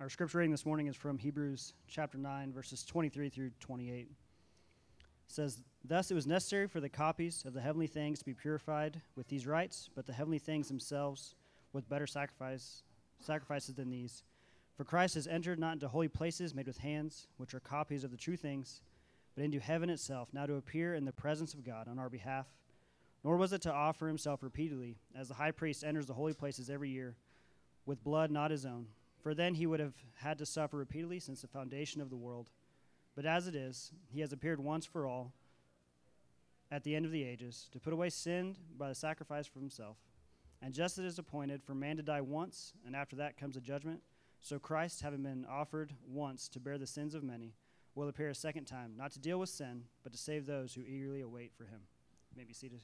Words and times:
Our 0.00 0.08
scripture 0.08 0.38
reading 0.38 0.50
this 0.50 0.64
morning 0.64 0.86
is 0.86 0.96
from 0.96 1.18
Hebrews 1.18 1.74
chapter 1.86 2.16
9, 2.16 2.54
verses 2.54 2.84
23 2.84 3.28
through 3.28 3.50
28. 3.60 4.08
It 4.08 4.08
says, 5.28 5.60
Thus 5.84 6.10
it 6.10 6.14
was 6.14 6.26
necessary 6.26 6.68
for 6.68 6.80
the 6.80 6.88
copies 6.88 7.44
of 7.44 7.52
the 7.52 7.60
heavenly 7.60 7.86
things 7.86 8.18
to 8.18 8.24
be 8.24 8.32
purified 8.32 9.02
with 9.14 9.28
these 9.28 9.46
rites, 9.46 9.90
but 9.94 10.06
the 10.06 10.14
heavenly 10.14 10.38
things 10.38 10.68
themselves 10.68 11.34
with 11.74 11.86
better 11.90 12.06
sacrifice, 12.06 12.82
sacrifices 13.18 13.74
than 13.74 13.90
these. 13.90 14.22
For 14.74 14.84
Christ 14.84 15.16
has 15.16 15.26
entered 15.26 15.58
not 15.58 15.74
into 15.74 15.88
holy 15.88 16.08
places 16.08 16.54
made 16.54 16.66
with 16.66 16.78
hands, 16.78 17.26
which 17.36 17.52
are 17.52 17.60
copies 17.60 18.02
of 18.02 18.10
the 18.10 18.16
true 18.16 18.38
things, 18.38 18.80
but 19.34 19.44
into 19.44 19.60
heaven 19.60 19.90
itself, 19.90 20.30
now 20.32 20.46
to 20.46 20.54
appear 20.54 20.94
in 20.94 21.04
the 21.04 21.12
presence 21.12 21.52
of 21.52 21.62
God 21.62 21.88
on 21.88 21.98
our 21.98 22.08
behalf. 22.08 22.46
Nor 23.22 23.36
was 23.36 23.52
it 23.52 23.60
to 23.62 23.72
offer 23.72 24.08
himself 24.08 24.42
repeatedly, 24.42 24.96
as 25.14 25.28
the 25.28 25.34
high 25.34 25.50
priest 25.50 25.84
enters 25.84 26.06
the 26.06 26.14
holy 26.14 26.32
places 26.32 26.70
every 26.70 26.88
year, 26.88 27.16
with 27.84 28.02
blood 28.02 28.30
not 28.30 28.50
his 28.50 28.64
own 28.64 28.86
for 29.22 29.34
then 29.34 29.54
he 29.54 29.66
would 29.66 29.80
have 29.80 29.94
had 30.16 30.38
to 30.38 30.46
suffer 30.46 30.76
repeatedly 30.76 31.20
since 31.20 31.42
the 31.42 31.48
foundation 31.48 32.00
of 32.00 32.10
the 32.10 32.16
world. 32.16 32.50
But 33.14 33.26
as 33.26 33.46
it 33.46 33.54
is, 33.54 33.92
he 34.08 34.20
has 34.20 34.32
appeared 34.32 34.60
once 34.60 34.86
for 34.86 35.06
all 35.06 35.32
at 36.70 36.84
the 36.84 36.94
end 36.94 37.04
of 37.04 37.12
the 37.12 37.24
ages 37.24 37.68
to 37.72 37.80
put 37.80 37.92
away 37.92 38.10
sin 38.10 38.56
by 38.78 38.88
the 38.88 38.94
sacrifice 38.94 39.46
for 39.46 39.58
himself. 39.58 39.96
And 40.62 40.74
just 40.74 40.98
as 40.98 41.04
it 41.04 41.08
is 41.08 41.18
appointed 41.18 41.62
for 41.62 41.74
man 41.74 41.96
to 41.96 42.02
die 42.02 42.20
once, 42.20 42.74
and 42.86 42.94
after 42.94 43.16
that 43.16 43.38
comes 43.38 43.56
a 43.56 43.60
judgment, 43.60 44.02
so 44.40 44.58
Christ, 44.58 45.02
having 45.02 45.22
been 45.22 45.46
offered 45.50 45.92
once 46.06 46.48
to 46.48 46.60
bear 46.60 46.78
the 46.78 46.86
sins 46.86 47.14
of 47.14 47.22
many, 47.22 47.54
will 47.94 48.08
appear 48.08 48.28
a 48.28 48.34
second 48.34 48.64
time, 48.64 48.92
not 48.96 49.12
to 49.12 49.18
deal 49.18 49.38
with 49.38 49.48
sin, 49.48 49.84
but 50.02 50.12
to 50.12 50.18
save 50.18 50.46
those 50.46 50.74
who 50.74 50.82
eagerly 50.82 51.20
await 51.20 51.52
for 51.56 51.64
him. 51.64 51.80
May 52.36 52.44
be 52.44 52.54
seated. 52.54 52.80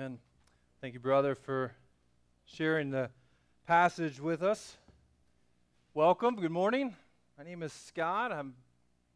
Amen. 0.00 0.18
Thank 0.80 0.94
you, 0.94 1.00
brother, 1.00 1.34
for 1.34 1.74
sharing 2.46 2.90
the 2.90 3.10
passage 3.66 4.18
with 4.18 4.42
us. 4.42 4.78
Welcome. 5.92 6.36
Good 6.36 6.50
morning. 6.50 6.96
My 7.36 7.44
name 7.44 7.62
is 7.62 7.74
Scott. 7.74 8.32
I'm 8.32 8.54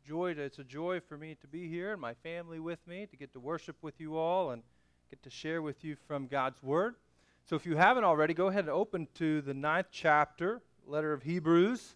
joyed. 0.06 0.38
It's 0.38 0.58
a 0.58 0.64
joy 0.64 1.00
for 1.00 1.16
me 1.16 1.38
to 1.40 1.46
be 1.46 1.70
here 1.70 1.92
and 1.92 2.00
my 2.02 2.12
family 2.12 2.60
with 2.60 2.86
me 2.86 3.06
to 3.06 3.16
get 3.16 3.32
to 3.32 3.40
worship 3.40 3.76
with 3.80 3.98
you 3.98 4.18
all 4.18 4.50
and 4.50 4.62
get 5.08 5.22
to 5.22 5.30
share 5.30 5.62
with 5.62 5.82
you 5.84 5.96
from 6.06 6.26
God's 6.26 6.62
Word. 6.62 6.96
So, 7.48 7.56
if 7.56 7.64
you 7.64 7.78
haven't 7.78 8.04
already, 8.04 8.34
go 8.34 8.48
ahead 8.48 8.64
and 8.64 8.70
open 8.70 9.08
to 9.14 9.40
the 9.40 9.54
ninth 9.54 9.86
chapter, 9.90 10.60
letter 10.86 11.14
of 11.14 11.22
Hebrews. 11.22 11.94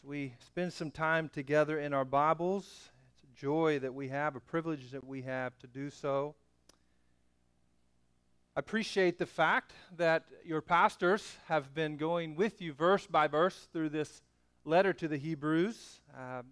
So 0.00 0.06
we 0.06 0.34
spend 0.38 0.72
some 0.72 0.92
time 0.92 1.30
together 1.30 1.80
in 1.80 1.92
our 1.92 2.04
Bibles. 2.04 2.90
It's 3.12 3.24
a 3.24 3.40
joy 3.40 3.80
that 3.80 3.92
we 3.92 4.06
have, 4.10 4.36
a 4.36 4.40
privilege 4.40 4.92
that 4.92 5.04
we 5.04 5.22
have 5.22 5.58
to 5.58 5.66
do 5.66 5.90
so. 5.90 6.36
I 8.56 8.60
appreciate 8.60 9.18
the 9.18 9.26
fact 9.26 9.72
that 9.96 10.26
your 10.44 10.60
pastors 10.60 11.38
have 11.46 11.74
been 11.74 11.96
going 11.96 12.36
with 12.36 12.62
you 12.62 12.72
verse 12.72 13.04
by 13.04 13.26
verse 13.26 13.66
through 13.72 13.88
this 13.88 14.22
letter 14.64 14.92
to 14.92 15.08
the 15.08 15.16
Hebrews. 15.16 15.98
Um, 16.16 16.44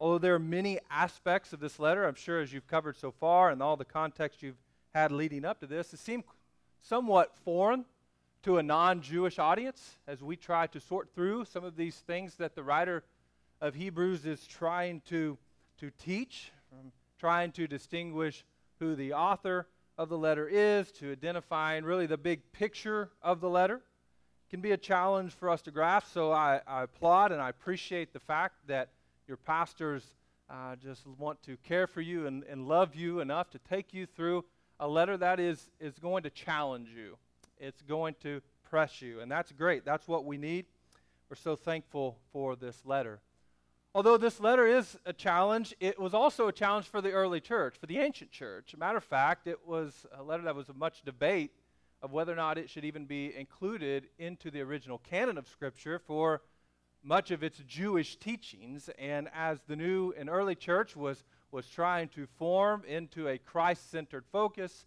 although 0.00 0.16
there 0.16 0.34
are 0.34 0.38
many 0.38 0.78
aspects 0.90 1.52
of 1.52 1.60
this 1.60 1.78
letter, 1.78 2.06
I'm 2.06 2.14
sure 2.14 2.40
as 2.40 2.50
you've 2.50 2.66
covered 2.66 2.96
so 2.96 3.10
far 3.10 3.50
and 3.50 3.62
all 3.62 3.76
the 3.76 3.84
context 3.84 4.42
you've 4.42 4.56
had 4.94 5.12
leading 5.12 5.44
up 5.44 5.60
to 5.60 5.66
this, 5.66 5.92
it 5.92 5.98
seemed 5.98 6.24
somewhat 6.80 7.36
foreign 7.44 7.84
to 8.44 8.56
a 8.56 8.62
non 8.62 9.02
Jewish 9.02 9.38
audience 9.38 9.98
as 10.08 10.22
we 10.22 10.36
try 10.36 10.66
to 10.68 10.80
sort 10.80 11.10
through 11.14 11.44
some 11.44 11.62
of 11.62 11.76
these 11.76 11.96
things 11.96 12.36
that 12.36 12.54
the 12.54 12.62
writer 12.62 13.04
of 13.60 13.74
Hebrews 13.74 14.24
is 14.24 14.46
trying 14.46 15.02
to, 15.10 15.36
to 15.78 15.90
teach, 16.02 16.52
trying 17.18 17.52
to 17.52 17.66
distinguish 17.66 18.46
who 18.78 18.94
the 18.94 19.12
author 19.12 19.66
of 19.96 20.08
the 20.08 20.18
letter 20.18 20.48
is, 20.48 20.90
to 20.92 21.12
identifying 21.12 21.84
really 21.84 22.06
the 22.06 22.18
big 22.18 22.40
picture 22.52 23.10
of 23.22 23.40
the 23.40 23.48
letter. 23.48 23.80
Can 24.50 24.60
be 24.60 24.72
a 24.72 24.76
challenge 24.76 25.32
for 25.32 25.50
us 25.50 25.62
to 25.62 25.70
grasp, 25.70 26.12
so 26.12 26.30
I, 26.30 26.60
I 26.66 26.82
applaud 26.82 27.32
and 27.32 27.40
I 27.40 27.48
appreciate 27.48 28.12
the 28.12 28.20
fact 28.20 28.54
that 28.66 28.90
your 29.26 29.36
pastors 29.36 30.04
uh, 30.50 30.76
just 30.76 31.06
want 31.18 31.42
to 31.42 31.56
care 31.58 31.86
for 31.86 32.00
you 32.00 32.26
and, 32.26 32.44
and 32.44 32.68
love 32.68 32.94
you 32.94 33.20
enough 33.20 33.50
to 33.50 33.58
take 33.58 33.94
you 33.94 34.06
through 34.06 34.44
a 34.80 34.86
letter 34.86 35.16
that 35.16 35.40
is, 35.40 35.70
is 35.80 35.98
going 35.98 36.22
to 36.24 36.30
challenge 36.30 36.88
you. 36.94 37.16
It's 37.58 37.82
going 37.82 38.14
to 38.22 38.42
press 38.68 39.00
you, 39.00 39.20
and 39.20 39.30
that's 39.30 39.52
great. 39.52 39.84
That's 39.84 40.06
what 40.06 40.24
we 40.24 40.36
need. 40.36 40.66
We're 41.30 41.36
so 41.36 41.56
thankful 41.56 42.18
for 42.32 42.56
this 42.56 42.82
letter. 42.84 43.20
Although 43.96 44.16
this 44.16 44.40
letter 44.40 44.66
is 44.66 44.98
a 45.06 45.12
challenge, 45.12 45.72
it 45.78 46.00
was 46.00 46.14
also 46.14 46.48
a 46.48 46.52
challenge 46.52 46.86
for 46.86 47.00
the 47.00 47.12
early 47.12 47.40
church, 47.40 47.76
for 47.78 47.86
the 47.86 47.98
ancient 47.98 48.32
church. 48.32 48.74
matter 48.76 48.98
of 48.98 49.04
fact, 49.04 49.46
it 49.46 49.64
was 49.64 50.04
a 50.12 50.20
letter 50.20 50.42
that 50.42 50.56
was 50.56 50.68
of 50.68 50.76
much 50.76 51.02
debate 51.02 51.52
of 52.02 52.10
whether 52.10 52.32
or 52.32 52.36
not 52.36 52.58
it 52.58 52.68
should 52.68 52.84
even 52.84 53.04
be 53.04 53.32
included 53.36 54.08
into 54.18 54.50
the 54.50 54.60
original 54.62 54.98
canon 54.98 55.38
of 55.38 55.46
Scripture 55.46 56.00
for 56.00 56.42
much 57.04 57.30
of 57.30 57.44
its 57.44 57.58
Jewish 57.68 58.16
teachings. 58.16 58.90
And 58.98 59.28
as 59.32 59.60
the 59.68 59.76
new 59.76 60.12
and 60.18 60.28
early 60.28 60.56
church 60.56 60.96
was, 60.96 61.22
was 61.52 61.68
trying 61.68 62.08
to 62.08 62.26
form 62.26 62.82
into 62.88 63.28
a 63.28 63.38
Christ 63.38 63.92
centered 63.92 64.24
focus, 64.32 64.86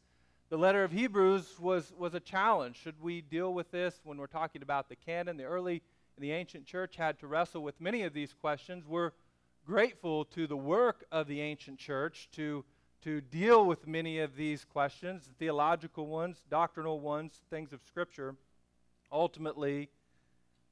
the 0.50 0.57
letter 0.57 0.84
of 0.84 0.91
Hebrews 0.91 1.57
was, 1.62 1.94
was 1.97 2.13
a 2.13 2.19
challenge. 2.19 2.75
Should 2.75 3.01
we 3.01 3.22
deal 3.22 3.53
with 3.53 3.72
this 3.72 4.01
when 4.03 4.18
we're 4.18 4.28
talking 4.28 4.63
about 4.63 4.89
the 4.89 4.97
canon? 4.97 5.38
The 5.38 5.45
early 5.45 5.81
the 6.17 6.31
ancient 6.31 6.66
church 6.66 6.95
had 6.95 7.19
to 7.19 7.28
wrestle 7.28 7.61
with 7.61 7.79
many 7.79 8.03
of 8.03 8.13
these 8.13 8.33
questions. 8.33 8.85
We're 8.88 9.11
grateful 9.66 10.25
to 10.25 10.47
the 10.47 10.57
work 10.57 11.05
of 11.11 11.28
the 11.28 11.41
ancient 11.41 11.78
church 11.78 12.29
to, 12.33 12.66
to 13.03 13.22
deal 13.22 13.66
with 13.66 13.85
many 13.88 14.19
of 14.19 14.35
these 14.35 14.66
questions 14.66 15.29
theological 15.38 16.07
ones, 16.07 16.44
doctrinal 16.50 17.00
ones, 17.00 17.41
things 17.50 17.73
of 17.73 17.81
Scripture. 17.85 18.35
Ultimately, 19.11 19.89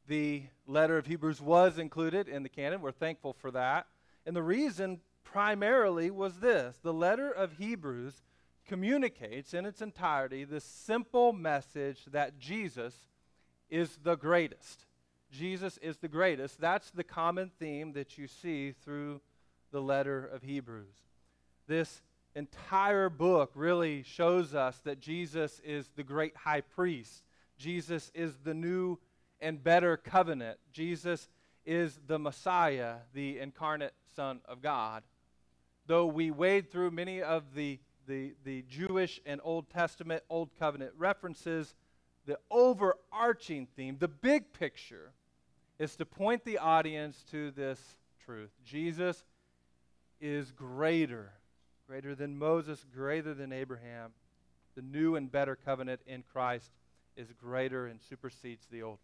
the 0.08 0.44
letter 0.68 0.98
of 0.98 1.06
Hebrews 1.06 1.42
was 1.42 1.78
included 1.78 2.28
in 2.28 2.44
the 2.44 2.50
canon. 2.50 2.82
We're 2.82 2.92
thankful 2.92 3.34
for 3.34 3.52
that. 3.52 3.88
And 4.26 4.36
the 4.36 4.44
reason 4.44 5.02
primarily 5.24 6.10
was 6.10 6.40
this 6.40 6.78
the 6.82 6.94
letter 6.94 7.30
of 7.30 7.54
Hebrews 7.54 8.22
communicates 8.66 9.54
in 9.54 9.66
its 9.66 9.82
entirety 9.82 10.44
the 10.44 10.60
simple 10.60 11.34
message 11.34 12.06
that 12.12 12.40
Jesus 12.40 12.96
is 13.70 13.98
the 14.04 14.16
greatest. 14.16 14.86
Jesus 15.36 15.78
is 15.82 15.98
the 15.98 16.08
greatest. 16.08 16.60
That's 16.60 16.92
the 16.92 17.04
common 17.04 17.52
theme 17.60 17.94
that 17.94 18.18
you 18.18 18.28
see 18.28 18.72
through 18.72 19.22
the 19.72 19.82
letter 19.82 20.26
of 20.26 20.42
Hebrews. 20.42 20.96
This 21.68 22.02
entire 22.36 23.10
book 23.10 23.52
really 23.56 24.04
shows 24.04 24.54
us 24.54 24.80
that 24.84 25.00
Jesus 25.00 25.62
is 25.64 25.90
the 25.96 26.04
great 26.04 26.36
high 26.36 26.62
priest. 26.62 27.24
Jesus 27.58 28.12
is 28.14 28.38
the 28.44 28.54
new 28.54 29.00
and 29.42 29.64
better 29.64 29.98
covenant. 29.98 30.60
Jesus 30.72 31.30
is 31.66 32.00
the 32.08 32.20
Messiah, 32.20 32.96
the 33.14 33.40
incarnate 33.40 33.94
Son 34.16 34.42
of 34.46 34.62
God. 34.62 35.04
Though 35.88 36.06
we 36.06 36.32
wade 36.32 36.72
through 36.72 36.92
many 36.92 37.22
of 37.22 37.54
the, 37.54 37.80
the, 38.08 38.34
the 38.44 38.64
Jewish 38.64 39.20
and 39.26 39.42
Old 39.44 39.70
Testament, 39.70 40.24
Old 40.30 40.50
Covenant 40.58 40.94
references, 40.98 41.76
the 42.26 42.40
overarching 42.50 43.68
theme, 43.76 43.98
the 44.00 44.08
big 44.08 44.52
picture, 44.54 45.14
is 45.78 45.96
to 45.98 46.06
point 46.06 46.44
the 46.46 46.58
audience 46.58 47.24
to 47.32 47.52
this 47.52 47.80
truth 48.26 48.52
Jesus 48.64 49.24
is 50.22 50.52
greater, 50.52 51.32
greater 51.88 52.16
than 52.16 52.38
Moses, 52.38 52.86
greater 52.94 53.34
than 53.34 53.52
Abraham. 53.52 54.12
The 54.76 54.82
new 54.82 55.16
and 55.16 55.32
better 55.32 55.56
covenant 55.56 56.02
in 56.08 56.24
Christ 56.32 56.72
is 57.16 57.32
greater 57.34 57.88
and 57.88 58.00
supersedes 58.02 58.66
the 58.72 58.82
old 58.82 58.94
one. 58.94 59.00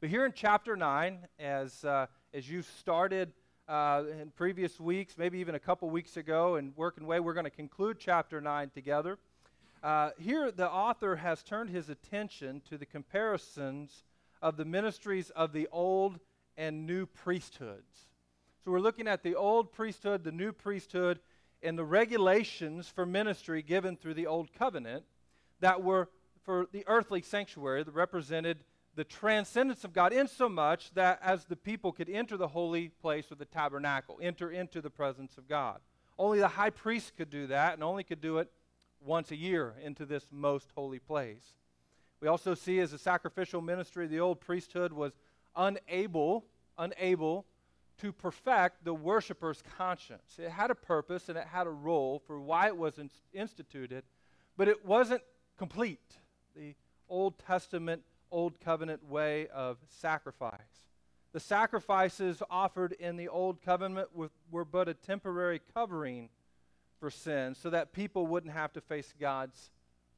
But 0.00 0.10
here 0.10 0.24
in 0.24 0.32
chapter 0.34 0.76
9, 0.76 1.18
as, 1.38 1.84
uh, 1.84 2.06
as 2.34 2.48
you 2.50 2.62
started 2.62 3.32
uh, 3.68 4.02
in 4.20 4.30
previous 4.30 4.80
weeks, 4.80 5.16
maybe 5.16 5.38
even 5.38 5.54
a 5.54 5.60
couple 5.60 5.88
weeks 5.90 6.16
ago, 6.16 6.56
and 6.56 6.72
working 6.76 7.06
way, 7.06 7.20
we're 7.20 7.34
going 7.34 7.44
to 7.44 7.50
conclude 7.50 7.98
chapter 8.00 8.40
9 8.40 8.70
together. 8.70 9.18
Uh, 9.82 10.10
here, 10.18 10.50
the 10.50 10.68
author 10.68 11.16
has 11.16 11.42
turned 11.42 11.70
his 11.70 11.88
attention 11.88 12.62
to 12.68 12.78
the 12.78 12.86
comparisons 12.86 14.04
of 14.42 14.56
the 14.56 14.64
ministries 14.64 15.30
of 15.30 15.52
the 15.52 15.68
old 15.72 16.18
and 16.56 16.86
new 16.86 17.06
priesthoods. 17.06 18.08
So 18.64 18.70
we're 18.70 18.80
looking 18.80 19.08
at 19.08 19.22
the 19.22 19.34
old 19.34 19.72
priesthood, 19.72 20.24
the 20.24 20.32
new 20.32 20.52
priesthood, 20.52 21.20
and 21.62 21.78
the 21.78 21.84
regulations 21.84 22.88
for 22.88 23.06
ministry 23.06 23.62
given 23.62 23.96
through 23.96 24.14
the 24.14 24.26
old 24.26 24.52
covenant 24.52 25.04
that 25.60 25.82
were 25.82 26.08
for 26.42 26.66
the 26.72 26.84
earthly 26.88 27.22
sanctuary 27.22 27.84
that 27.84 27.94
represented 27.94 28.64
the 28.94 29.04
transcendence 29.04 29.84
of 29.84 29.92
God, 29.92 30.12
in 30.12 30.28
so 30.28 30.48
much 30.48 30.92
that 30.94 31.18
as 31.22 31.46
the 31.46 31.56
people 31.56 31.92
could 31.92 32.10
enter 32.10 32.36
the 32.36 32.48
holy 32.48 32.88
place 32.88 33.32
or 33.32 33.36
the 33.36 33.44
tabernacle, 33.46 34.18
enter 34.20 34.50
into 34.50 34.82
the 34.82 34.90
presence 34.90 35.38
of 35.38 35.48
God. 35.48 35.78
Only 36.18 36.40
the 36.40 36.48
high 36.48 36.70
priest 36.70 37.16
could 37.16 37.30
do 37.30 37.46
that, 37.46 37.72
and 37.72 37.82
only 37.82 38.04
could 38.04 38.20
do 38.20 38.38
it 38.38 38.50
once 39.00 39.30
a 39.30 39.36
year 39.36 39.74
into 39.82 40.04
this 40.04 40.26
most 40.30 40.68
holy 40.74 40.98
place. 40.98 41.54
We 42.22 42.28
also 42.28 42.54
see 42.54 42.78
as 42.78 42.92
a 42.92 42.98
sacrificial 42.98 43.60
ministry, 43.60 44.06
the 44.06 44.20
old 44.20 44.40
priesthood 44.40 44.92
was 44.92 45.12
unable, 45.56 46.46
unable 46.78 47.46
to 47.98 48.12
perfect 48.12 48.84
the 48.84 48.94
worshiper's 48.94 49.60
conscience. 49.76 50.38
It 50.38 50.50
had 50.50 50.70
a 50.70 50.76
purpose 50.76 51.28
and 51.28 51.36
it 51.36 51.48
had 51.48 51.66
a 51.66 51.70
role 51.70 52.22
for 52.24 52.38
why 52.40 52.68
it 52.68 52.76
was 52.76 53.00
in- 53.00 53.10
instituted, 53.32 54.04
but 54.56 54.68
it 54.68 54.86
wasn't 54.86 55.22
complete. 55.58 56.18
The 56.54 56.76
Old 57.08 57.40
Testament, 57.40 58.04
Old 58.30 58.60
Covenant 58.60 59.04
way 59.04 59.48
of 59.48 59.78
sacrifice. 59.88 60.86
The 61.32 61.40
sacrifices 61.40 62.40
offered 62.48 62.92
in 62.92 63.16
the 63.16 63.26
Old 63.26 63.60
Covenant 63.62 64.10
were 64.14 64.64
but 64.64 64.88
a 64.88 64.94
temporary 64.94 65.60
covering 65.74 66.28
for 67.00 67.10
sin 67.10 67.56
so 67.56 67.68
that 67.70 67.92
people 67.92 68.28
wouldn't 68.28 68.52
have 68.52 68.72
to 68.74 68.80
face 68.80 69.12
God's 69.18 69.72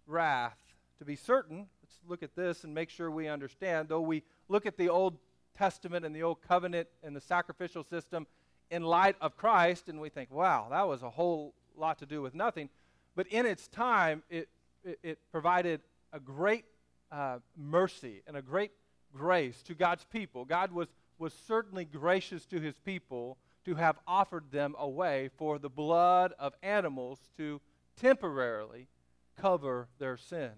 wrath. 0.06 0.59
To 0.99 1.06
be 1.06 1.17
certain, 1.17 1.69
let's 1.85 2.01
look 2.09 2.23
at 2.23 2.35
this 2.35 2.65
and 2.65 2.75
make 2.75 2.89
sure 2.89 3.11
we 3.11 3.29
understand. 3.29 3.91
Though 3.91 4.01
we 4.01 4.23
look 4.49 4.65
at 4.65 4.79
the 4.79 4.89
Old 4.89 5.19
Testament 5.55 6.07
and 6.07 6.17
the 6.17 6.23
Old 6.23 6.41
Covenant 6.41 6.89
and 7.03 7.15
the 7.15 7.21
sacrificial 7.21 7.85
system 7.85 8.27
in 8.71 8.83
light 8.83 9.17
of 9.21 9.37
Christ, 9.37 9.91
and 9.91 10.01
we 10.01 10.09
think, 10.09 10.31
wow, 10.31 10.69
that 10.71 10.89
was 10.89 11.03
a 11.03 11.11
whole 11.11 11.53
lot 11.77 11.99
to 11.99 12.07
do 12.07 12.23
with 12.23 12.35
nothing. 12.35 12.71
But 13.15 13.27
in 13.27 13.45
its 13.45 13.69
time, 13.69 14.23
it, 14.31 14.49
it, 14.83 14.99
it 15.03 15.19
provided 15.31 15.83
a 16.11 16.19
great 16.19 16.65
uh, 17.13 17.41
mercy 17.55 18.23
and 18.27 18.35
a 18.35 18.43
great 18.43 18.71
grace 19.15 19.63
to 19.65 19.75
God's 19.75 20.05
people. 20.05 20.47
God 20.47 20.73
was, 20.73 20.89
was 21.19 21.35
certainly 21.47 21.85
gracious 21.85 22.47
to 22.47 22.61
his 22.61 22.77
people 22.79 23.37
to 23.67 23.75
have 23.75 23.99
offered 24.07 24.51
them 24.51 24.75
a 24.79 24.89
way 24.89 25.29
for 25.37 25.59
the 25.59 25.69
blood 25.69 26.33
of 26.39 26.55
animals 26.63 27.19
to 27.37 27.61
temporarily 28.01 28.89
cover 29.37 29.89
their 29.99 30.17
sin. 30.17 30.53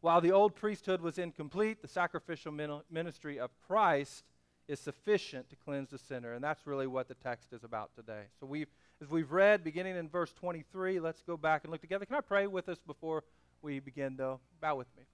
While 0.00 0.20
the 0.20 0.32
old 0.32 0.54
priesthood 0.54 1.00
was 1.02 1.18
incomplete, 1.18 1.82
the 1.82 1.88
sacrificial 1.88 2.52
ministry 2.90 3.38
of 3.38 3.50
Christ 3.66 4.24
is 4.66 4.80
sufficient 4.80 5.50
to 5.50 5.56
cleanse 5.56 5.90
the 5.90 5.98
sinner. 5.98 6.32
And 6.32 6.42
that's 6.42 6.66
really 6.66 6.86
what 6.86 7.08
the 7.08 7.14
text 7.14 7.52
is 7.52 7.64
about 7.64 7.90
today. 7.94 8.24
So 8.38 8.46
we've 8.46 8.68
as 9.02 9.08
we've 9.08 9.32
read 9.32 9.64
beginning 9.64 9.96
in 9.96 10.10
verse 10.10 10.32
23, 10.34 11.00
let's 11.00 11.22
go 11.22 11.38
back 11.38 11.64
and 11.64 11.72
look 11.72 11.80
together. 11.80 12.04
Can 12.04 12.16
I 12.16 12.20
pray 12.20 12.46
with 12.46 12.68
us 12.68 12.78
before 12.86 13.24
we 13.62 13.80
begin 13.80 14.14
though? 14.16 14.40
Bow 14.60 14.76
with 14.76 14.88
me. 14.96 15.04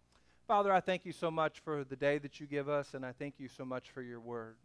Father, 0.48 0.72
I 0.72 0.80
thank 0.80 1.04
you 1.04 1.12
so 1.12 1.30
much 1.30 1.60
for 1.60 1.84
the 1.84 1.94
day 1.94 2.18
that 2.18 2.40
you 2.40 2.46
give 2.46 2.68
us, 2.68 2.94
and 2.94 3.06
I 3.06 3.12
thank 3.12 3.34
you 3.38 3.48
so 3.48 3.64
much 3.64 3.90
for 3.90 4.02
your 4.02 4.20
word. 4.20 4.56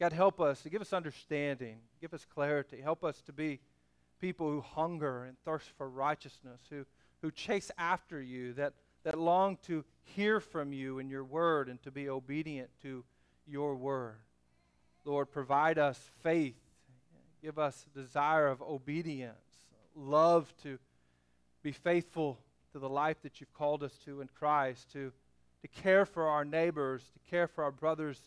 God, 0.00 0.12
help 0.12 0.40
us 0.40 0.62
to 0.62 0.70
give 0.70 0.80
us 0.80 0.92
understanding, 0.92 1.78
give 2.00 2.12
us 2.12 2.26
clarity, 2.32 2.80
help 2.80 3.04
us 3.04 3.22
to 3.22 3.32
be 3.32 3.60
people 4.20 4.50
who 4.50 4.60
hunger 4.60 5.24
and 5.24 5.36
thirst 5.44 5.70
for 5.78 5.88
righteousness, 5.88 6.60
who, 6.68 6.84
who 7.22 7.30
chase 7.30 7.70
after 7.78 8.20
you, 8.20 8.52
that 8.54 8.74
that 9.06 9.16
long 9.16 9.56
to 9.64 9.84
hear 10.16 10.40
from 10.40 10.72
you 10.72 10.98
in 10.98 11.08
your 11.08 11.22
word 11.22 11.68
and 11.68 11.80
to 11.80 11.92
be 11.92 12.08
obedient 12.08 12.68
to 12.82 13.04
your 13.46 13.76
word. 13.76 14.16
Lord, 15.04 15.30
provide 15.30 15.78
us 15.78 16.10
faith. 16.24 16.56
Give 17.40 17.56
us 17.56 17.86
desire 17.94 18.48
of 18.48 18.60
obedience, 18.60 19.36
love 19.94 20.52
to 20.64 20.80
be 21.62 21.70
faithful 21.70 22.40
to 22.72 22.80
the 22.80 22.88
life 22.88 23.22
that 23.22 23.40
you've 23.40 23.54
called 23.54 23.84
us 23.84 23.96
to 24.04 24.20
in 24.20 24.28
Christ, 24.36 24.90
to, 24.94 25.12
to 25.62 25.68
care 25.68 26.04
for 26.04 26.26
our 26.26 26.44
neighbors, 26.44 27.02
to 27.12 27.30
care 27.30 27.46
for 27.46 27.62
our 27.62 27.70
brothers 27.70 28.20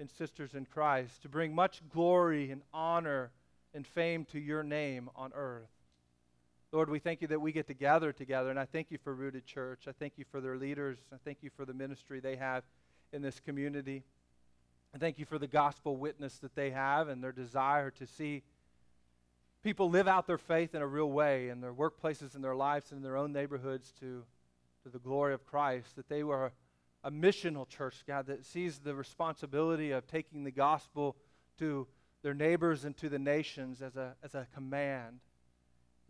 and 0.00 0.10
sisters 0.10 0.54
in 0.54 0.64
Christ, 0.64 1.22
to 1.22 1.28
bring 1.28 1.54
much 1.54 1.82
glory 1.88 2.50
and 2.50 2.62
honor 2.74 3.30
and 3.72 3.86
fame 3.86 4.24
to 4.32 4.40
your 4.40 4.64
name 4.64 5.08
on 5.14 5.30
earth. 5.36 5.70
Lord, 6.72 6.88
we 6.88 7.00
thank 7.00 7.20
you 7.20 7.26
that 7.28 7.40
we 7.40 7.50
get 7.50 7.66
to 7.66 7.74
gather 7.74 8.12
together, 8.12 8.48
and 8.48 8.58
I 8.58 8.64
thank 8.64 8.92
you 8.92 8.98
for 9.02 9.12
Rooted 9.12 9.44
Church. 9.44 9.86
I 9.88 9.92
thank 9.92 10.12
you 10.16 10.24
for 10.30 10.40
their 10.40 10.56
leaders. 10.56 10.98
I 11.12 11.16
thank 11.24 11.38
you 11.42 11.50
for 11.56 11.64
the 11.64 11.74
ministry 11.74 12.20
they 12.20 12.36
have 12.36 12.62
in 13.12 13.22
this 13.22 13.40
community. 13.40 14.04
I 14.94 14.98
thank 14.98 15.18
you 15.18 15.24
for 15.24 15.36
the 15.36 15.48
gospel 15.48 15.96
witness 15.96 16.38
that 16.38 16.54
they 16.54 16.70
have 16.70 17.08
and 17.08 17.24
their 17.24 17.32
desire 17.32 17.90
to 17.90 18.06
see 18.06 18.44
people 19.64 19.90
live 19.90 20.06
out 20.06 20.28
their 20.28 20.38
faith 20.38 20.72
in 20.76 20.80
a 20.80 20.86
real 20.86 21.10
way 21.10 21.48
in 21.48 21.60
their 21.60 21.72
workplaces, 21.72 22.36
in 22.36 22.42
their 22.42 22.54
lives, 22.54 22.92
and 22.92 22.98
in 22.98 23.02
their 23.02 23.16
own 23.16 23.32
neighborhoods 23.32 23.92
to, 23.98 24.22
to 24.84 24.88
the 24.88 25.00
glory 25.00 25.34
of 25.34 25.44
Christ. 25.44 25.96
That 25.96 26.08
they 26.08 26.22
were 26.22 26.52
a, 27.02 27.10
missional 27.10 27.68
church, 27.68 28.04
God, 28.06 28.28
that 28.28 28.46
sees 28.46 28.78
the 28.78 28.94
responsibility 28.94 29.90
of 29.90 30.06
taking 30.06 30.44
the 30.44 30.52
gospel 30.52 31.16
to 31.58 31.88
their 32.22 32.34
neighbors 32.34 32.84
and 32.84 32.96
to 32.98 33.08
the 33.08 33.18
nations 33.18 33.82
as 33.82 33.96
a, 33.96 34.14
as 34.22 34.36
a 34.36 34.46
command. 34.54 35.18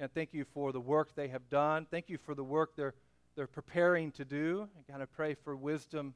And 0.00 0.11
thank 0.14 0.32
you 0.32 0.47
for 0.55 0.73
the 0.73 0.81
work 0.81 1.14
they 1.14 1.29
have 1.29 1.50
done. 1.50 1.87
Thank 1.91 2.08
you 2.08 2.17
for 2.17 2.35
the 2.35 2.43
work 2.43 2.70
they're, 2.75 2.94
they're 3.37 3.47
preparing 3.47 4.11
to 4.12 4.25
do. 4.25 4.67
I 4.79 4.91
kind 4.91 5.02
of 5.02 5.12
pray 5.12 5.35
for 5.35 5.55
wisdom, 5.55 6.14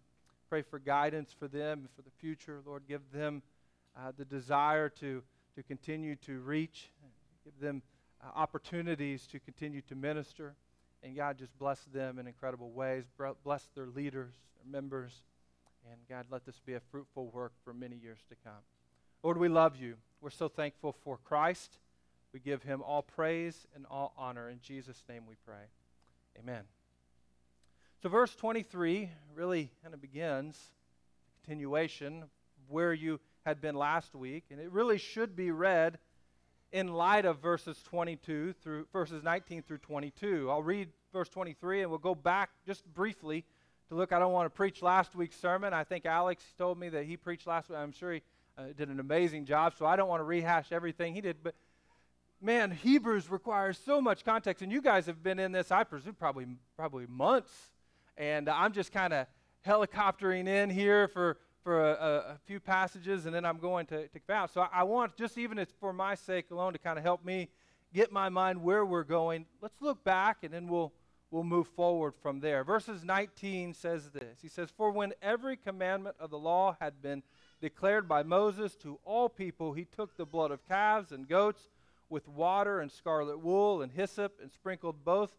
pray 0.49 0.63
for 0.63 0.79
guidance 0.79 1.35
for 1.39 1.49
them 1.49 1.87
for 1.95 2.01
the 2.01 2.11
future. 2.19 2.63
Lord, 2.65 2.85
give 2.89 3.03
them 3.13 3.43
uh, 3.95 4.13
the 4.17 4.25
desire 4.25 4.89
to, 4.89 5.23
to 5.55 5.63
continue 5.63 6.17
to 6.17 6.41
reach, 6.41 6.89
give 7.45 7.61
them 7.61 7.83
uh, 8.23 8.29
opportunities 8.35 9.27
to 9.27 9.39
continue 9.39 9.83
to 9.83 9.95
minister. 9.95 10.55
And 11.03 11.15
God, 11.15 11.37
just 11.37 11.57
bless 11.59 11.81
them 11.93 12.19
in 12.19 12.27
incredible 12.27 12.71
ways. 12.71 13.05
Bless 13.45 13.69
their 13.75 13.89
leaders, 13.89 14.33
their 14.57 14.73
members. 14.73 15.13
And 15.91 16.01
God, 16.09 16.25
let 16.31 16.47
this 16.47 16.59
be 16.65 16.73
a 16.73 16.81
fruitful 16.91 17.27
work 17.27 17.53
for 17.63 17.75
many 17.75 17.97
years 17.97 18.21
to 18.31 18.35
come. 18.43 18.63
Lord, 19.23 19.37
we 19.37 19.51
love 19.51 19.77
you. 19.77 19.97
We're 20.23 20.31
so 20.31 20.49
thankful 20.49 20.97
for 21.05 21.19
Christ. 21.19 21.77
We 22.35 22.41
give 22.41 22.65
him 22.65 22.83
all 22.83 23.03
praise 23.03 23.65
and 23.77 23.87
all 23.89 24.13
honor. 24.19 24.51
In 24.51 24.59
Jesus' 24.61 25.01
name 25.09 25.23
we 25.29 25.37
pray. 25.47 25.71
Amen. 26.37 26.65
So, 28.03 28.09
verse 28.09 28.35
23 28.35 29.09
really 29.37 29.71
kind 29.83 29.95
of 29.95 30.03
begins 30.03 30.59
the 31.27 31.47
continuation 31.47 32.25
where 32.69 32.93
you 32.93 33.21
had 33.47 33.61
been 33.61 33.77
last 33.77 34.17
week, 34.17 34.47
and 34.51 34.59
it 34.59 34.73
really 34.73 34.99
should 34.99 35.37
be 35.37 35.53
read 35.53 35.99
in 36.73 36.89
light 36.89 37.25
of 37.25 37.39
verses 37.39 37.81
22 37.85 38.55
through 38.55 38.89
verses 38.93 39.23
19 39.23 39.63
through 39.63 39.79
22. 39.79 40.51
I'll 40.51 40.61
read 40.61 40.89
verse 41.13 41.29
23 41.29 41.83
and 41.83 41.91
we'll 41.91 42.01
go 42.01 42.17
back 42.17 42.51
just 42.67 42.85
briefly 42.93 43.45
to 43.91 43.95
look. 43.95 44.13
I 44.13 44.19
don't 44.19 44.33
want 44.33 44.47
to 44.47 44.51
preach 44.51 44.83
last 44.83 45.15
week's 45.15 45.39
sermon. 45.39 45.73
I 45.73 45.85
think 45.85 46.05
Alex 46.05 46.43
told 46.59 46.81
me 46.81 46.89
that 46.89 47.05
he 47.05 47.17
preached 47.17 47.47
last 47.47 47.69
week. 47.69 47.79
I'm 47.79 47.93
sure 47.93 48.15
he 48.15 48.23
uh, 48.59 48.65
did 48.77 48.89
an 48.89 48.99
amazing 48.99 49.45
job, 49.45 49.75
so 49.79 49.87
I 49.87 49.95
don't 49.95 50.09
want 50.09 50.19
to 50.19 50.25
rehash 50.25 50.73
everything 50.73 51.15
he 51.15 51.21
did, 51.21 51.37
but 51.45 51.55
man, 52.45 52.71
Hebrews 52.71 53.31
requires 53.31 53.79
so 53.79 54.01
much 54.01 54.25
context, 54.25 54.63
and 54.63 54.71
you 54.71 54.83
guys 54.83 55.07
have 55.07 55.23
been 55.23 55.39
in 55.39 55.51
this, 55.51 55.73
I 55.73 55.83
presume, 55.83 56.15
probably 56.15 56.47
probably 56.77 57.07
months, 57.07 57.53
and 58.17 58.49
I'm 58.49 58.73
just 58.73 58.93
kind 58.93 59.13
of 59.13 59.27
helicoptering 59.67 60.47
in 60.47 60.69
here 60.71 61.09
for 61.09 61.39
for 61.63 61.93
a, 61.93 62.35
a, 62.35 62.39
few 62.45 62.61
passages, 62.61 63.25
and 63.25 63.35
then 63.35 63.47
I'm 63.47 63.57
going 63.57 63.87
to 63.87 64.07
to 64.07 64.21
out. 64.29 64.53
So 64.53 64.61
I, 64.61 64.69
I 64.73 64.83
want 64.83 65.17
just 65.17 65.39
even 65.39 65.59
it's 65.59 65.73
for 65.81 65.95
my 65.95 66.15
sake 66.15 66.51
alone 66.51 66.75
to 66.75 66.79
kind 66.79 66.99
of 66.99 67.05
help 67.05 67.25
me 67.25 67.49
get 67.95 68.13
my 68.13 68.29
mind 68.29 68.63
where 68.63 68.85
we're 68.85 69.03
going. 69.03 69.47
Let's 69.63 69.81
look 69.81 70.05
back, 70.05 70.39
and 70.43 70.53
then 70.53 70.69
we'll 70.69 70.93
we'll 71.31 71.45
move 71.45 71.69
forward 71.69 72.13
from 72.23 72.41
there. 72.41 72.63
Verses 72.63 73.03
19 73.03 73.73
says 73.73 74.11
this. 74.11 74.41
He 74.43 74.49
says, 74.49 74.69
"For 74.77 74.91
when 74.91 75.15
every 75.23 75.57
commandment 75.57 76.17
of 76.21 76.29
the 76.29 76.39
law 76.39 76.77
had 76.79 77.01
been 77.01 77.23
declared 77.63 78.07
by 78.07 78.23
Moses 78.23 78.77
to 78.77 79.01
all 79.07 79.31
people, 79.31 79.73
he 79.73 79.87
took 79.87 80.19
the 80.19 80.27
blood 80.27 80.51
of 80.51 80.63
calves 80.69 81.11
and 81.11 81.27
goats." 81.27 81.71
With 82.09 82.29
water 82.29 82.81
and 82.81 82.91
scarlet 82.91 83.39
wool 83.41 83.83
and 83.83 83.93
hyssop 83.93 84.39
and 84.41 84.51
sprinkled 84.51 85.05
both 85.05 85.31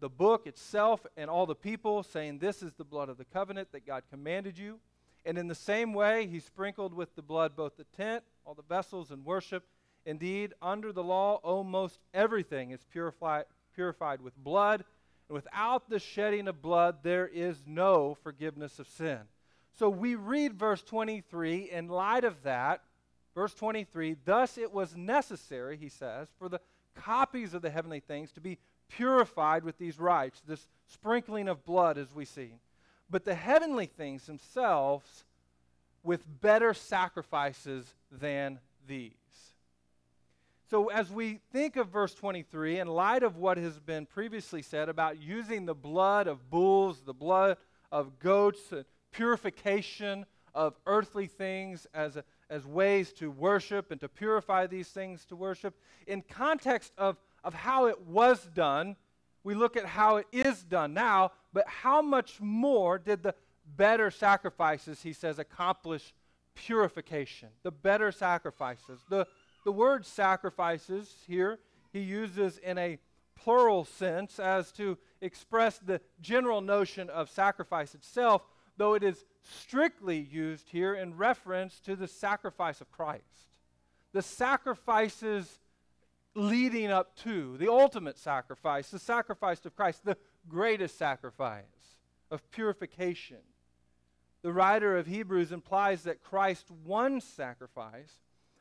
the 0.00 0.08
book 0.08 0.46
itself 0.46 1.06
and 1.16 1.30
all 1.30 1.46
the 1.46 1.54
people, 1.54 2.02
saying, 2.02 2.38
This 2.38 2.62
is 2.62 2.72
the 2.74 2.84
blood 2.84 3.08
of 3.08 3.16
the 3.16 3.24
covenant 3.24 3.72
that 3.72 3.86
God 3.86 4.02
commanded 4.10 4.58
you. 4.58 4.78
And 5.24 5.38
in 5.38 5.48
the 5.48 5.54
same 5.54 5.94
way, 5.94 6.26
he 6.26 6.40
sprinkled 6.40 6.92
with 6.92 7.14
the 7.16 7.22
blood 7.22 7.56
both 7.56 7.76
the 7.76 7.84
tent, 7.96 8.22
all 8.44 8.54
the 8.54 8.62
vessels, 8.62 9.10
and 9.10 9.24
worship. 9.24 9.64
Indeed, 10.04 10.52
under 10.60 10.92
the 10.92 11.02
law, 11.02 11.40
almost 11.42 11.98
everything 12.12 12.72
is 12.72 12.84
purified, 12.92 13.44
purified 13.74 14.20
with 14.20 14.36
blood. 14.36 14.84
And 15.28 15.34
without 15.34 15.88
the 15.88 15.98
shedding 15.98 16.48
of 16.48 16.60
blood, 16.60 16.96
there 17.02 17.26
is 17.26 17.56
no 17.66 18.18
forgiveness 18.22 18.78
of 18.78 18.86
sin. 18.86 19.20
So 19.72 19.88
we 19.88 20.14
read 20.14 20.54
verse 20.54 20.82
23 20.82 21.70
in 21.70 21.88
light 21.88 22.24
of 22.24 22.42
that 22.42 22.82
Verse 23.34 23.54
23 23.54 24.16
Thus 24.24 24.58
it 24.58 24.72
was 24.72 24.96
necessary, 24.96 25.76
he 25.76 25.88
says, 25.88 26.28
for 26.38 26.48
the 26.48 26.60
copies 26.94 27.54
of 27.54 27.62
the 27.62 27.70
heavenly 27.70 28.00
things 28.00 28.32
to 28.32 28.40
be 28.40 28.58
purified 28.88 29.64
with 29.64 29.78
these 29.78 29.98
rites, 29.98 30.42
this 30.46 30.68
sprinkling 30.86 31.48
of 31.48 31.64
blood 31.64 31.98
as 31.98 32.14
we 32.14 32.24
see. 32.24 32.52
But 33.10 33.24
the 33.24 33.34
heavenly 33.34 33.86
things 33.86 34.26
themselves 34.26 35.24
with 36.02 36.24
better 36.40 36.74
sacrifices 36.74 37.94
than 38.10 38.60
these. 38.86 39.12
So, 40.70 40.88
as 40.88 41.10
we 41.10 41.40
think 41.52 41.76
of 41.76 41.88
verse 41.88 42.14
23, 42.14 42.78
in 42.78 42.88
light 42.88 43.22
of 43.22 43.36
what 43.36 43.58
has 43.58 43.78
been 43.78 44.06
previously 44.06 44.62
said 44.62 44.88
about 44.88 45.20
using 45.20 45.66
the 45.66 45.74
blood 45.74 46.26
of 46.26 46.50
bulls, 46.50 47.02
the 47.04 47.14
blood 47.14 47.58
of 47.92 48.18
goats, 48.18 48.72
purification 49.12 50.26
of 50.54 50.74
earthly 50.86 51.26
things 51.26 51.86
as 51.92 52.16
a, 52.16 52.24
as 52.50 52.66
ways 52.66 53.12
to 53.14 53.30
worship 53.30 53.90
and 53.90 54.00
to 54.00 54.08
purify 54.08 54.66
these 54.66 54.88
things 54.88 55.24
to 55.26 55.36
worship. 55.36 55.74
In 56.06 56.22
context 56.22 56.92
of, 56.98 57.16
of 57.42 57.54
how 57.54 57.86
it 57.86 58.00
was 58.02 58.44
done, 58.54 58.96
we 59.42 59.54
look 59.54 59.76
at 59.76 59.84
how 59.84 60.16
it 60.16 60.26
is 60.32 60.62
done 60.62 60.94
now, 60.94 61.32
but 61.52 61.68
how 61.68 62.00
much 62.00 62.40
more 62.40 62.98
did 62.98 63.22
the 63.22 63.34
better 63.76 64.10
sacrifices, 64.10 65.02
he 65.02 65.12
says, 65.12 65.38
accomplish 65.38 66.14
purification, 66.54 67.48
the 67.62 67.70
better 67.70 68.12
sacrifices. 68.12 69.00
The, 69.08 69.26
the 69.64 69.72
word 69.72 70.06
sacrifices 70.06 71.14
here 71.26 71.58
he 71.92 72.00
uses 72.00 72.58
in 72.58 72.76
a 72.76 72.98
plural 73.36 73.84
sense 73.84 74.38
as 74.38 74.72
to 74.72 74.98
express 75.20 75.78
the 75.78 76.00
general 76.20 76.60
notion 76.60 77.08
of 77.08 77.30
sacrifice 77.30 77.94
itself, 77.94 78.42
though 78.76 78.94
it 78.94 79.02
is 79.02 79.24
strictly 79.42 80.18
used 80.18 80.68
here 80.70 80.94
in 80.94 81.16
reference 81.16 81.80
to 81.80 81.96
the 81.96 82.08
sacrifice 82.08 82.80
of 82.80 82.90
Christ. 82.90 83.58
The 84.12 84.22
sacrifices 84.22 85.60
leading 86.34 86.90
up 86.90 87.16
to 87.16 87.56
the 87.58 87.70
ultimate 87.70 88.18
sacrifice, 88.18 88.90
the 88.90 88.98
sacrifice 88.98 89.64
of 89.64 89.76
Christ, 89.76 90.04
the 90.04 90.16
greatest 90.48 90.98
sacrifice 90.98 91.64
of 92.30 92.50
purification. 92.50 93.38
The 94.42 94.52
writer 94.52 94.96
of 94.96 95.06
Hebrews 95.06 95.52
implies 95.52 96.02
that 96.02 96.22
Christ's 96.22 96.70
one 96.84 97.20
sacrifice, 97.20 98.20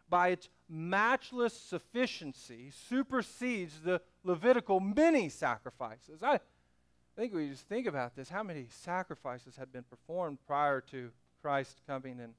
by 0.09 0.29
its 0.29 0.47
matchless 0.69 1.53
sufficiency, 1.53 2.71
supersedes 2.89 3.81
the 3.81 4.01
Levitical 4.23 4.79
many 4.79 5.27
sacrifices. 5.27 6.23
I 6.23 6.39
think 7.15 7.33
we 7.33 7.49
just 7.49 7.67
think 7.67 7.87
about 7.87 8.15
this. 8.15 8.29
How 8.29 8.43
many 8.43 8.67
sacrifices 8.69 9.55
had 9.55 9.71
been 9.71 9.83
performed 9.83 10.39
prior 10.47 10.81
to 10.91 11.11
Christ 11.41 11.81
coming? 11.87 12.19
And, 12.19 12.33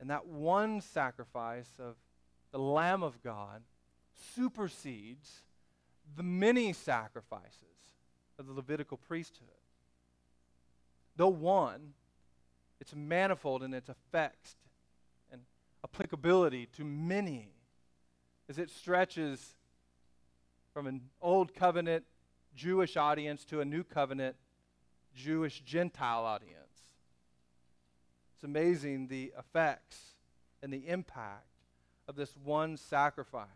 and 0.00 0.10
that 0.10 0.26
one 0.26 0.80
sacrifice 0.80 1.70
of 1.78 1.94
the 2.52 2.58
Lamb 2.58 3.02
of 3.02 3.22
God 3.22 3.62
supersedes 4.34 5.42
the 6.16 6.22
many 6.22 6.72
sacrifices 6.72 7.52
of 8.38 8.46
the 8.46 8.52
Levitical 8.52 8.96
priesthood. 8.96 9.48
Though 11.16 11.28
one, 11.28 11.94
it's 12.80 12.94
manifold 12.94 13.62
in 13.62 13.72
its 13.72 13.88
effects 13.88 14.54
and 15.32 15.40
applicability 15.82 16.68
to 16.76 16.84
many 16.84 17.48
as 18.48 18.58
it 18.58 18.70
stretches 18.70 19.54
from 20.72 20.86
an 20.86 21.00
old 21.22 21.54
covenant 21.54 22.04
Jewish 22.56 22.96
audience 22.96 23.44
to 23.46 23.60
a 23.60 23.64
new 23.64 23.84
covenant 23.84 24.36
Jewish 25.14 25.60
Gentile 25.60 26.24
audience. 26.24 26.56
It's 28.34 28.44
amazing 28.44 29.08
the 29.08 29.32
effects 29.38 29.98
and 30.62 30.72
the 30.72 30.88
impact 30.88 31.46
of 32.08 32.16
this 32.16 32.36
one 32.42 32.76
sacrifice 32.76 33.46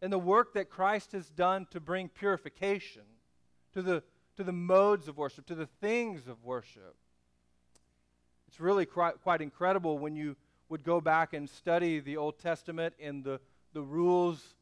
and 0.00 0.12
the 0.12 0.18
work 0.18 0.54
that 0.54 0.68
Christ 0.68 1.12
has 1.12 1.30
done 1.30 1.66
to 1.70 1.80
bring 1.80 2.08
purification 2.08 3.02
to 3.72 3.82
the, 3.82 4.02
to 4.36 4.44
the 4.44 4.52
modes 4.52 5.08
of 5.08 5.16
worship, 5.16 5.46
to 5.46 5.54
the 5.54 5.68
things 5.80 6.26
of 6.26 6.42
worship. 6.42 6.96
It's 8.48 8.60
really 8.60 8.84
quite, 8.84 9.22
quite 9.22 9.40
incredible 9.40 9.98
when 9.98 10.16
you 10.16 10.36
would 10.68 10.82
go 10.84 11.00
back 11.00 11.32
and 11.34 11.48
study 11.48 12.00
the 12.00 12.16
Old 12.16 12.38
Testament 12.38 12.94
and 13.00 13.22
the, 13.22 13.40
the 13.72 13.82
rules 13.82 14.54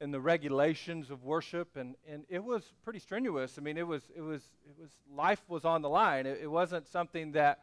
and 0.00 0.12
the 0.12 0.20
regulations 0.20 1.10
of 1.10 1.24
worship, 1.24 1.76
and, 1.76 1.94
and 2.08 2.24
it 2.28 2.42
was 2.42 2.72
pretty 2.82 2.98
strenuous. 2.98 3.58
I 3.58 3.62
mean, 3.62 3.76
it 3.76 3.86
was, 3.86 4.02
it 4.14 4.20
was, 4.20 4.42
it 4.68 4.80
was 4.80 4.90
life 5.14 5.42
was 5.48 5.64
on 5.64 5.82
the 5.82 5.88
line. 5.88 6.26
It, 6.26 6.40
it 6.42 6.50
wasn't 6.50 6.88
something 6.88 7.32
that 7.32 7.60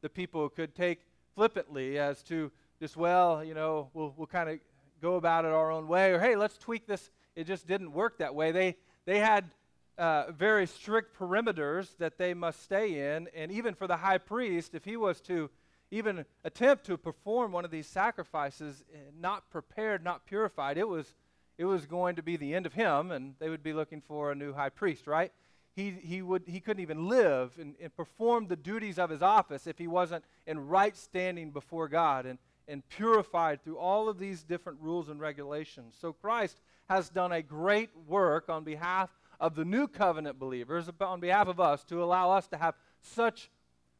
the 0.00 0.08
people 0.08 0.48
could 0.48 0.74
take 0.74 1.00
flippantly 1.34 1.98
as 1.98 2.22
to 2.24 2.50
just, 2.80 2.96
well, 2.96 3.44
you 3.44 3.54
know, 3.54 3.90
we'll, 3.94 4.14
we'll 4.16 4.26
kind 4.26 4.48
of 4.48 4.58
go 5.00 5.16
about 5.16 5.44
it 5.44 5.50
our 5.50 5.70
own 5.70 5.86
way, 5.88 6.12
or 6.12 6.20
hey, 6.20 6.36
let's 6.36 6.56
tweak 6.56 6.86
this. 6.86 7.10
It 7.36 7.46
just 7.46 7.66
didn't 7.66 7.92
work 7.92 8.18
that 8.18 8.34
way. 8.34 8.52
They, 8.52 8.76
they 9.04 9.18
had 9.18 9.50
uh, 9.98 10.32
very 10.32 10.66
strict 10.66 11.18
perimeters 11.18 11.96
that 11.98 12.18
they 12.18 12.34
must 12.34 12.62
stay 12.62 13.14
in, 13.14 13.28
and 13.34 13.52
even 13.52 13.74
for 13.74 13.86
the 13.86 13.96
high 13.96 14.18
priest, 14.18 14.74
if 14.74 14.84
he 14.84 14.96
was 14.96 15.20
to 15.22 15.50
even 15.90 16.24
attempt 16.44 16.84
to 16.86 16.96
perform 16.96 17.52
one 17.52 17.64
of 17.64 17.70
these 17.70 17.86
sacrifices, 17.86 18.82
eh, 18.92 18.98
not 19.18 19.48
prepared, 19.50 20.02
not 20.02 20.26
purified, 20.26 20.76
it 20.76 20.88
was, 20.88 21.14
it 21.58 21.64
was 21.64 21.86
going 21.86 22.16
to 22.16 22.22
be 22.22 22.36
the 22.36 22.54
end 22.54 22.66
of 22.66 22.72
him, 22.72 23.10
and 23.10 23.34
they 23.38 23.48
would 23.48 23.62
be 23.62 23.72
looking 23.72 24.00
for 24.00 24.32
a 24.32 24.34
new 24.34 24.52
high 24.52 24.70
priest, 24.70 25.06
right? 25.06 25.32
He, 25.74 25.90
he, 25.90 26.22
would, 26.22 26.44
he 26.46 26.60
couldn't 26.60 26.82
even 26.82 27.08
live 27.08 27.52
and, 27.58 27.74
and 27.80 27.94
perform 27.96 28.46
the 28.46 28.56
duties 28.56 28.98
of 28.98 29.10
his 29.10 29.22
office 29.22 29.66
if 29.66 29.78
he 29.78 29.86
wasn't 29.86 30.24
in 30.46 30.68
right 30.68 30.96
standing 30.96 31.50
before 31.50 31.88
God. 31.88 32.26
And, 32.26 32.38
and 32.68 32.86
purified 32.88 33.62
through 33.62 33.78
all 33.78 34.08
of 34.08 34.18
these 34.18 34.42
different 34.42 34.78
rules 34.80 35.08
and 35.08 35.20
regulations. 35.20 35.94
So 36.00 36.12
Christ 36.12 36.60
has 36.88 37.08
done 37.08 37.32
a 37.32 37.42
great 37.42 37.90
work 38.06 38.48
on 38.48 38.64
behalf 38.64 39.10
of 39.40 39.54
the 39.54 39.64
new 39.64 39.86
covenant 39.86 40.38
believers, 40.38 40.88
on 41.00 41.20
behalf 41.20 41.48
of 41.48 41.60
us, 41.60 41.84
to 41.84 42.02
allow 42.02 42.30
us 42.30 42.46
to 42.48 42.56
have 42.56 42.74
such 43.02 43.50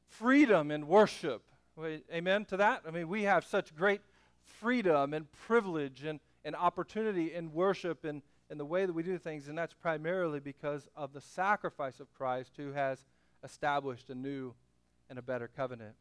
freedom 0.06 0.70
in 0.70 0.87
worship. 0.87 1.42
Amen 2.12 2.44
to 2.46 2.56
that? 2.56 2.82
I 2.87 2.90
mean, 2.90 3.08
we 3.08 3.25
have 3.25 3.44
such 3.44 3.75
great 3.75 4.00
freedom 4.44 5.12
and 5.12 5.30
privilege 5.32 6.04
and, 6.04 6.20
and 6.44 6.54
opportunity 6.54 7.32
in 7.32 7.52
worship 7.52 8.04
and, 8.04 8.22
and 8.50 8.60
the 8.60 8.64
way 8.64 8.86
that 8.86 8.92
we 8.92 9.02
do 9.02 9.18
things, 9.18 9.48
and 9.48 9.56
that's 9.56 9.74
primarily 9.74 10.40
because 10.40 10.88
of 10.96 11.12
the 11.12 11.20
sacrifice 11.20 12.00
of 12.00 12.12
Christ 12.14 12.52
who 12.56 12.72
has 12.72 13.04
established 13.42 14.10
a 14.10 14.14
new 14.14 14.54
and 15.08 15.18
a 15.18 15.22
better 15.22 15.48
covenant. 15.48 15.94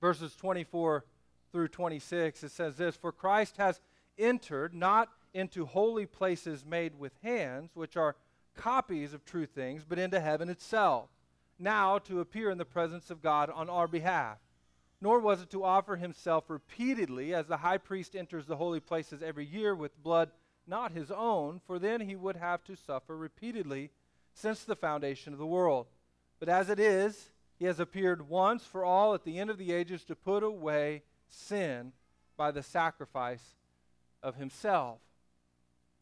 Verses 0.00 0.34
24 0.36 1.04
through 1.52 1.68
26, 1.68 2.42
it 2.42 2.50
says 2.50 2.76
this 2.76 2.96
For 2.96 3.12
Christ 3.12 3.56
has 3.56 3.80
entered 4.18 4.74
not 4.74 5.08
into 5.34 5.66
holy 5.66 6.06
places 6.06 6.64
made 6.64 6.98
with 6.98 7.12
hands, 7.22 7.70
which 7.74 7.96
are 7.96 8.16
copies 8.56 9.12
of 9.12 9.24
true 9.24 9.46
things, 9.46 9.84
but 9.86 9.98
into 9.98 10.20
heaven 10.20 10.48
itself, 10.48 11.10
now 11.58 11.98
to 11.98 12.20
appear 12.20 12.50
in 12.50 12.58
the 12.58 12.64
presence 12.64 13.10
of 13.10 13.22
God 13.22 13.50
on 13.50 13.68
our 13.68 13.86
behalf. 13.86 14.38
Nor 15.00 15.20
was 15.20 15.42
it 15.42 15.50
to 15.50 15.64
offer 15.64 15.96
himself 15.96 16.48
repeatedly, 16.48 17.34
as 17.34 17.46
the 17.46 17.58
high 17.58 17.78
priest 17.78 18.16
enters 18.16 18.46
the 18.46 18.56
holy 18.56 18.80
places 18.80 19.22
every 19.22 19.44
year 19.44 19.74
with 19.74 20.02
blood 20.02 20.30
not 20.66 20.92
his 20.92 21.10
own, 21.10 21.60
for 21.66 21.78
then 21.78 22.00
he 22.00 22.16
would 22.16 22.36
have 22.36 22.64
to 22.64 22.76
suffer 22.76 23.16
repeatedly 23.16 23.90
since 24.34 24.64
the 24.64 24.76
foundation 24.76 25.32
of 25.32 25.38
the 25.38 25.46
world. 25.46 25.86
But 26.40 26.48
as 26.48 26.68
it 26.68 26.80
is, 26.80 27.30
he 27.58 27.64
has 27.66 27.80
appeared 27.80 28.28
once 28.28 28.64
for 28.64 28.84
all 28.84 29.14
at 29.14 29.24
the 29.24 29.38
end 29.38 29.48
of 29.48 29.58
the 29.58 29.72
ages 29.72 30.04
to 30.04 30.16
put 30.16 30.42
away 30.42 31.02
sin 31.28 31.92
by 32.36 32.50
the 32.50 32.62
sacrifice 32.62 33.54
of 34.22 34.36
himself. 34.36 34.98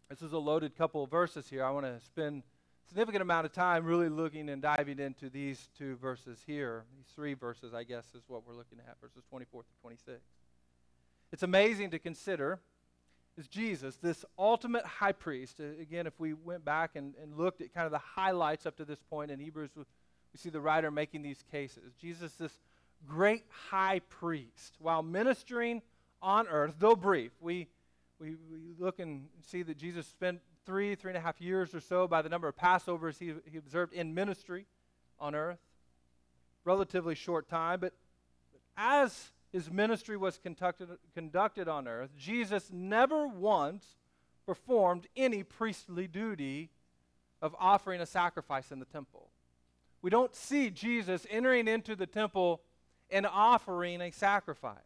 This 0.08 0.22
is 0.22 0.32
a 0.32 0.38
loaded 0.38 0.76
couple 0.76 1.04
of 1.04 1.10
verses 1.10 1.48
here. 1.48 1.64
I 1.64 1.70
want 1.70 1.86
to 1.86 2.00
spend 2.00 2.42
significant 2.88 3.22
amount 3.22 3.46
of 3.46 3.52
time 3.52 3.84
really 3.84 4.08
looking 4.08 4.48
and 4.48 4.62
diving 4.62 4.98
into 4.98 5.30
these 5.30 5.68
two 5.76 5.96
verses 5.96 6.38
here. 6.46 6.84
These 6.96 7.06
three 7.14 7.34
verses, 7.34 7.74
I 7.74 7.84
guess, 7.84 8.06
is 8.14 8.22
what 8.28 8.46
we're 8.46 8.54
looking 8.54 8.78
at, 8.86 9.00
verses 9.00 9.22
24 9.30 9.62
to 9.62 9.68
26. 9.82 10.20
It's 11.32 11.42
amazing 11.42 11.90
to 11.90 11.98
consider 11.98 12.60
is 13.36 13.48
Jesus, 13.48 13.96
this 13.96 14.24
ultimate 14.38 14.84
high 14.84 15.12
priest. 15.12 15.58
Again, 15.58 16.06
if 16.06 16.18
we 16.18 16.34
went 16.34 16.64
back 16.64 16.92
and, 16.94 17.14
and 17.20 17.36
looked 17.36 17.60
at 17.62 17.74
kind 17.74 17.86
of 17.86 17.92
the 17.92 17.98
highlights 17.98 18.64
up 18.66 18.76
to 18.76 18.84
this 18.84 19.00
point 19.10 19.30
in 19.30 19.40
Hebrews, 19.40 19.70
we 19.76 19.84
see 20.36 20.50
the 20.50 20.60
writer 20.60 20.90
making 20.90 21.22
these 21.22 21.42
cases. 21.50 21.94
Jesus, 22.00 22.32
this 22.34 22.52
great 23.06 23.44
high 23.70 24.00
priest 24.08 24.76
while 24.78 25.02
ministering 25.02 25.82
on 26.22 26.46
earth, 26.48 26.74
though 26.78 26.94
brief. 26.94 27.32
We, 27.40 27.66
we, 28.20 28.36
we 28.50 28.58
look 28.78 29.00
and 29.00 29.26
see 29.42 29.62
that 29.62 29.78
Jesus 29.78 30.06
spent 30.06 30.40
three, 30.66 30.94
three 30.94 31.10
and 31.10 31.18
a 31.18 31.20
half 31.20 31.40
years 31.40 31.74
or 31.74 31.80
so 31.80 32.06
by 32.06 32.22
the 32.22 32.28
number 32.28 32.48
of 32.48 32.56
Passovers 32.56 33.18
he, 33.18 33.34
he 33.50 33.58
observed 33.58 33.92
in 33.92 34.14
ministry 34.14 34.66
on 35.18 35.34
earth. 35.34 35.58
Relatively 36.64 37.14
short 37.14 37.48
time, 37.48 37.80
but 37.80 37.92
as 38.76 39.30
his 39.52 39.70
ministry 39.70 40.16
was 40.16 40.38
conducted, 40.38 40.88
conducted 41.14 41.68
on 41.68 41.86
earth, 41.86 42.10
Jesus 42.18 42.70
never 42.72 43.26
once 43.26 43.84
performed 44.46 45.06
any 45.16 45.42
priestly 45.42 46.06
duty 46.06 46.70
of 47.40 47.54
offering 47.58 48.00
a 48.00 48.06
sacrifice 48.06 48.72
in 48.72 48.78
the 48.78 48.84
temple. 48.86 49.28
We 50.02 50.10
don't 50.10 50.34
see 50.34 50.70
Jesus 50.70 51.26
entering 51.30 51.68
into 51.68 51.94
the 51.94 52.06
temple 52.06 52.62
and 53.10 53.26
offering 53.26 54.00
a 54.00 54.10
sacrifice. 54.10 54.78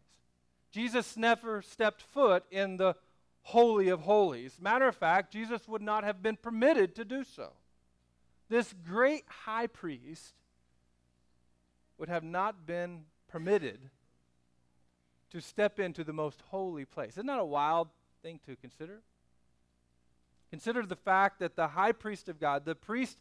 Jesus 0.70 1.16
never 1.16 1.62
stepped 1.62 2.02
foot 2.02 2.44
in 2.50 2.76
the 2.76 2.94
Holy 3.48 3.88
of 3.88 4.00
Holies. 4.00 4.58
Matter 4.60 4.86
of 4.86 4.94
fact, 4.94 5.32
Jesus 5.32 5.66
would 5.66 5.80
not 5.80 6.04
have 6.04 6.22
been 6.22 6.36
permitted 6.36 6.94
to 6.96 7.04
do 7.04 7.24
so. 7.24 7.52
This 8.50 8.74
great 8.86 9.24
high 9.46 9.66
priest 9.66 10.34
would 11.96 12.10
have 12.10 12.24
not 12.24 12.66
been 12.66 13.04
permitted 13.26 13.88
to 15.30 15.40
step 15.40 15.80
into 15.80 16.04
the 16.04 16.12
most 16.12 16.42
holy 16.50 16.84
place. 16.84 17.12
Isn't 17.12 17.24
that 17.24 17.38
a 17.38 17.44
wild 17.44 17.88
thing 18.22 18.38
to 18.44 18.54
consider? 18.54 19.00
Consider 20.50 20.84
the 20.84 20.94
fact 20.96 21.38
that 21.38 21.56
the 21.56 21.68
high 21.68 21.92
priest 21.92 22.28
of 22.28 22.38
God, 22.38 22.66
the 22.66 22.74
priest 22.74 23.16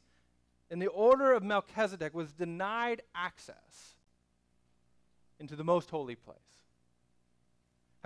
in 0.69 0.79
the 0.79 0.87
order 0.87 1.31
of 1.31 1.41
Melchizedek, 1.41 2.13
was 2.13 2.33
denied 2.33 3.01
access 3.15 3.95
into 5.39 5.55
the 5.55 5.63
most 5.63 5.89
holy 5.89 6.15
place. 6.15 6.46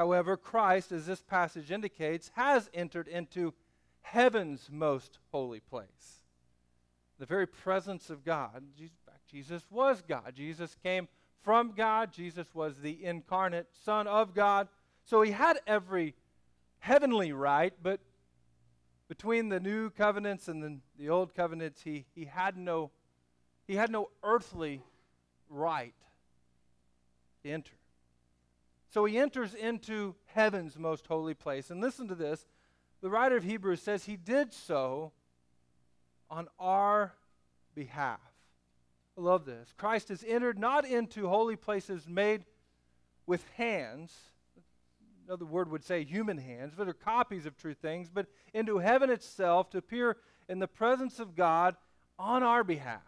However, 0.01 0.35
Christ, 0.35 0.91
as 0.91 1.05
this 1.05 1.21
passage 1.21 1.69
indicates, 1.69 2.31
has 2.33 2.71
entered 2.73 3.07
into 3.07 3.53
heaven's 4.01 4.67
most 4.71 5.19
holy 5.31 5.59
place. 5.59 6.23
The 7.19 7.27
very 7.27 7.45
presence 7.45 8.09
of 8.09 8.25
God. 8.25 8.63
Jesus 9.29 9.61
was 9.69 10.01
God. 10.01 10.33
Jesus 10.33 10.75
came 10.81 11.07
from 11.43 11.73
God. 11.73 12.11
Jesus 12.11 12.47
was 12.55 12.79
the 12.79 13.05
incarnate 13.05 13.67
Son 13.85 14.07
of 14.07 14.33
God. 14.33 14.69
So 15.05 15.21
he 15.21 15.33
had 15.33 15.59
every 15.67 16.15
heavenly 16.79 17.31
right, 17.31 17.73
but 17.83 17.99
between 19.07 19.49
the 19.49 19.59
new 19.59 19.91
covenants 19.91 20.47
and 20.47 20.63
the, 20.63 20.79
the 20.97 21.09
old 21.09 21.35
covenants, 21.35 21.83
he, 21.83 22.05
he, 22.15 22.25
had 22.25 22.57
no, 22.57 22.89
he 23.67 23.75
had 23.75 23.91
no 23.91 24.09
earthly 24.23 24.81
right 25.47 25.93
to 27.43 27.51
enter. 27.51 27.75
So 28.91 29.05
he 29.05 29.17
enters 29.17 29.53
into 29.53 30.15
heaven's 30.25 30.77
most 30.77 31.07
holy 31.07 31.33
place. 31.33 31.69
And 31.69 31.79
listen 31.79 32.09
to 32.09 32.15
this 32.15 32.45
the 33.01 33.09
writer 33.09 33.35
of 33.35 33.43
Hebrews 33.43 33.81
says 33.81 34.03
he 34.03 34.15
did 34.15 34.53
so 34.53 35.11
on 36.29 36.47
our 36.59 37.13
behalf. 37.73 38.19
I 39.17 39.21
love 39.21 39.45
this. 39.45 39.73
Christ 39.77 40.09
has 40.09 40.23
entered 40.27 40.59
not 40.59 40.85
into 40.85 41.27
holy 41.27 41.55
places 41.55 42.07
made 42.07 42.45
with 43.25 43.47
hands, 43.55 44.13
another 45.25 45.45
word 45.45 45.71
would 45.71 45.83
say 45.83 46.03
human 46.03 46.37
hands, 46.37 46.73
but 46.77 46.87
are 46.87 46.93
copies 46.93 47.45
of 47.45 47.57
true 47.57 47.73
things, 47.73 48.09
but 48.13 48.27
into 48.53 48.77
heaven 48.77 49.09
itself 49.09 49.69
to 49.71 49.77
appear 49.77 50.17
in 50.49 50.59
the 50.59 50.67
presence 50.67 51.19
of 51.19 51.35
God 51.35 51.75
on 52.19 52.43
our 52.43 52.63
behalf. 52.63 53.01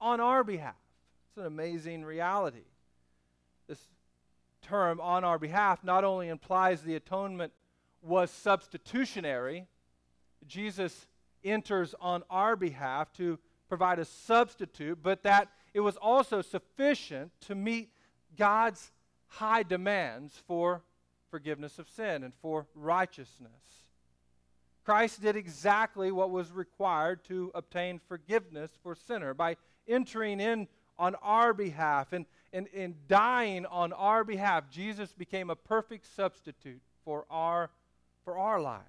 On 0.00 0.20
our 0.20 0.42
behalf. 0.42 0.74
It's 1.28 1.38
an 1.38 1.46
amazing 1.46 2.04
reality. 2.04 2.64
This 3.68 3.78
term, 4.62 5.00
on 5.00 5.24
our 5.24 5.38
behalf, 5.38 5.84
not 5.84 6.04
only 6.04 6.28
implies 6.28 6.82
the 6.82 6.94
atonement 6.94 7.52
was 8.00 8.30
substitutionary, 8.30 9.66
Jesus 10.46 11.06
enters 11.44 11.94
on 12.00 12.22
our 12.30 12.56
behalf 12.56 13.12
to 13.14 13.38
provide 13.68 13.98
a 13.98 14.04
substitute, 14.04 14.98
but 15.02 15.22
that 15.22 15.48
it 15.74 15.80
was 15.80 15.96
also 15.96 16.42
sufficient 16.42 17.32
to 17.42 17.54
meet 17.54 17.90
God's 18.36 18.90
high 19.26 19.62
demands 19.62 20.40
for 20.46 20.82
forgiveness 21.30 21.78
of 21.78 21.88
sin 21.88 22.22
and 22.22 22.32
for 22.42 22.66
righteousness. 22.74 23.50
Christ 24.84 25.22
did 25.22 25.36
exactly 25.36 26.10
what 26.10 26.30
was 26.30 26.50
required 26.50 27.24
to 27.24 27.50
obtain 27.54 28.00
forgiveness 28.08 28.70
for 28.82 28.94
sinner 28.94 29.32
by 29.32 29.56
entering 29.86 30.40
in 30.40 30.66
on 30.98 31.14
our 31.16 31.52
behalf 31.52 32.12
and, 32.12 32.26
and, 32.52 32.68
and 32.74 32.94
dying 33.08 33.66
on 33.66 33.92
our 33.92 34.24
behalf. 34.24 34.70
Jesus 34.70 35.12
became 35.12 35.50
a 35.50 35.56
perfect 35.56 36.06
substitute 36.14 36.80
for 37.04 37.24
our, 37.30 37.70
for 38.24 38.38
our 38.38 38.60
lives. 38.60 38.84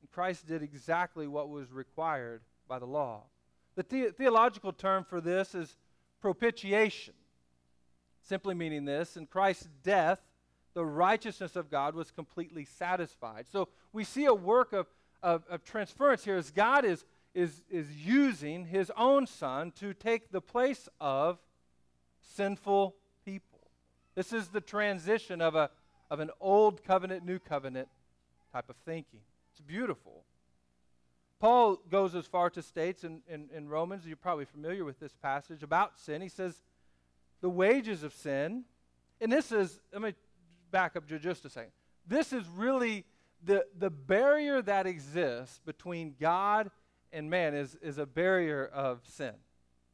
And 0.00 0.10
Christ 0.10 0.46
did 0.46 0.62
exactly 0.62 1.26
what 1.26 1.48
was 1.48 1.72
required 1.72 2.42
by 2.68 2.78
the 2.78 2.86
law. 2.86 3.24
The, 3.76 3.84
the- 3.88 4.12
theological 4.12 4.72
term 4.72 5.04
for 5.04 5.20
this 5.20 5.54
is 5.54 5.76
propitiation, 6.20 7.14
simply 8.22 8.54
meaning 8.54 8.84
this 8.84 9.16
in 9.16 9.26
Christ's 9.26 9.68
death, 9.82 10.20
the 10.74 10.84
righteousness 10.84 11.56
of 11.56 11.70
God 11.70 11.94
was 11.94 12.10
completely 12.10 12.64
satisfied. 12.64 13.46
So 13.50 13.68
we 13.92 14.04
see 14.04 14.26
a 14.26 14.34
work 14.34 14.72
of, 14.72 14.86
of, 15.22 15.42
of 15.50 15.64
transference 15.64 16.24
here 16.24 16.36
as 16.36 16.50
God 16.50 16.84
is, 16.84 17.04
is, 17.34 17.62
is 17.70 17.90
using 17.92 18.66
his 18.66 18.90
own 18.96 19.26
son 19.26 19.72
to 19.72 19.94
take 19.94 20.32
the 20.32 20.40
place 20.40 20.88
of 21.00 21.38
sinful 22.20 22.96
people. 23.24 23.60
This 24.14 24.32
is 24.32 24.48
the 24.48 24.60
transition 24.60 25.40
of, 25.40 25.54
a, 25.54 25.70
of 26.10 26.20
an 26.20 26.30
old 26.40 26.82
covenant, 26.84 27.24
new 27.24 27.38
covenant 27.38 27.88
type 28.52 28.68
of 28.68 28.76
thinking. 28.84 29.20
It's 29.52 29.60
beautiful. 29.60 30.24
Paul 31.38 31.76
goes 31.90 32.14
as 32.14 32.26
far 32.26 32.50
to 32.50 32.62
states 32.62 33.04
in, 33.04 33.22
in, 33.28 33.48
in 33.54 33.68
Romans, 33.68 34.06
you're 34.06 34.16
probably 34.16 34.44
familiar 34.44 34.84
with 34.84 35.00
this 35.00 35.14
passage 35.22 35.62
about 35.62 35.98
sin. 35.98 36.20
He 36.20 36.28
says, 36.28 36.62
the 37.40 37.48
wages 37.48 38.02
of 38.02 38.12
sin, 38.12 38.64
and 39.20 39.32
this 39.32 39.50
is, 39.50 39.80
let 39.92 40.02
me 40.02 40.14
back 40.70 40.96
up 40.96 41.06
just 41.06 41.44
a 41.44 41.50
second. 41.50 41.72
This 42.06 42.32
is 42.32 42.44
really 42.56 43.04
the, 43.42 43.64
the 43.78 43.88
barrier 43.88 44.60
that 44.62 44.86
exists 44.86 45.60
between 45.64 46.14
God 46.20 46.70
and 47.12 47.30
man 47.30 47.54
is, 47.54 47.76
is 47.82 47.98
a 47.98 48.06
barrier 48.06 48.66
of 48.72 49.00
sin. 49.06 49.34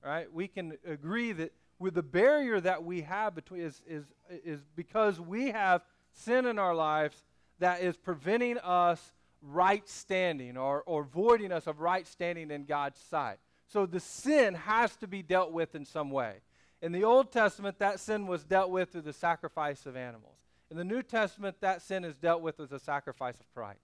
Right? 0.05 0.33
We 0.33 0.49
can 0.49 0.77
agree 0.87 1.33
that 1.33 1.53
with 1.79 1.95
the 1.95 2.03
barrier 2.03 2.61
that 2.61 2.85
we 2.85 3.03
have 3.03 3.35
between 3.35 3.61
is, 3.61 3.83
is, 3.87 4.05
is 4.31 4.61
because 4.75 5.21
we 5.21 5.51
have 5.51 5.83
sin 6.13 6.47
in 6.47 6.59
our 6.59 6.75
lives 6.75 7.23
that 7.59 7.83
is 7.83 7.97
preventing 7.97 8.59
us 8.59 9.13
right 9.43 9.89
standing 9.89 10.57
or, 10.57 10.83
or 10.87 11.05
voiding 11.05 11.53
us 11.53 11.67
of 11.67 11.81
right 11.81 12.07
standing 12.07 12.51
in 12.51 12.65
God's 12.65 12.99
sight. 12.99 13.39
So 13.67 13.85
the 13.85 14.01
sin 14.01 14.55
has 14.55 14.97
to 14.97 15.07
be 15.07 15.23
dealt 15.23 15.53
with 15.53 15.75
in 15.75 15.85
some 15.85 16.11
way. 16.11 16.37
In 16.83 16.93
the 16.93 17.05
Old 17.05 17.33
Testament, 17.33 17.79
that 17.79 18.01
sin 18.01 18.27
was 18.27 18.45
dealt 18.45 18.71
with 18.71 18.93
through 18.93 19.03
the 19.03 19.13
sacrifice 19.13 19.87
of 19.87 19.97
animals. 19.97 20.37
In 20.71 20.77
the 20.77 20.85
New 20.85 21.03
Testament, 21.03 21.57
that 21.61 21.83
sin 21.83 22.05
is 22.05 22.17
dealt 22.17 22.43
with 22.43 22.61
as 22.61 22.73
a 22.73 22.79
sacrifice 22.79 23.39
of 23.41 23.53
Christ. 23.55 23.81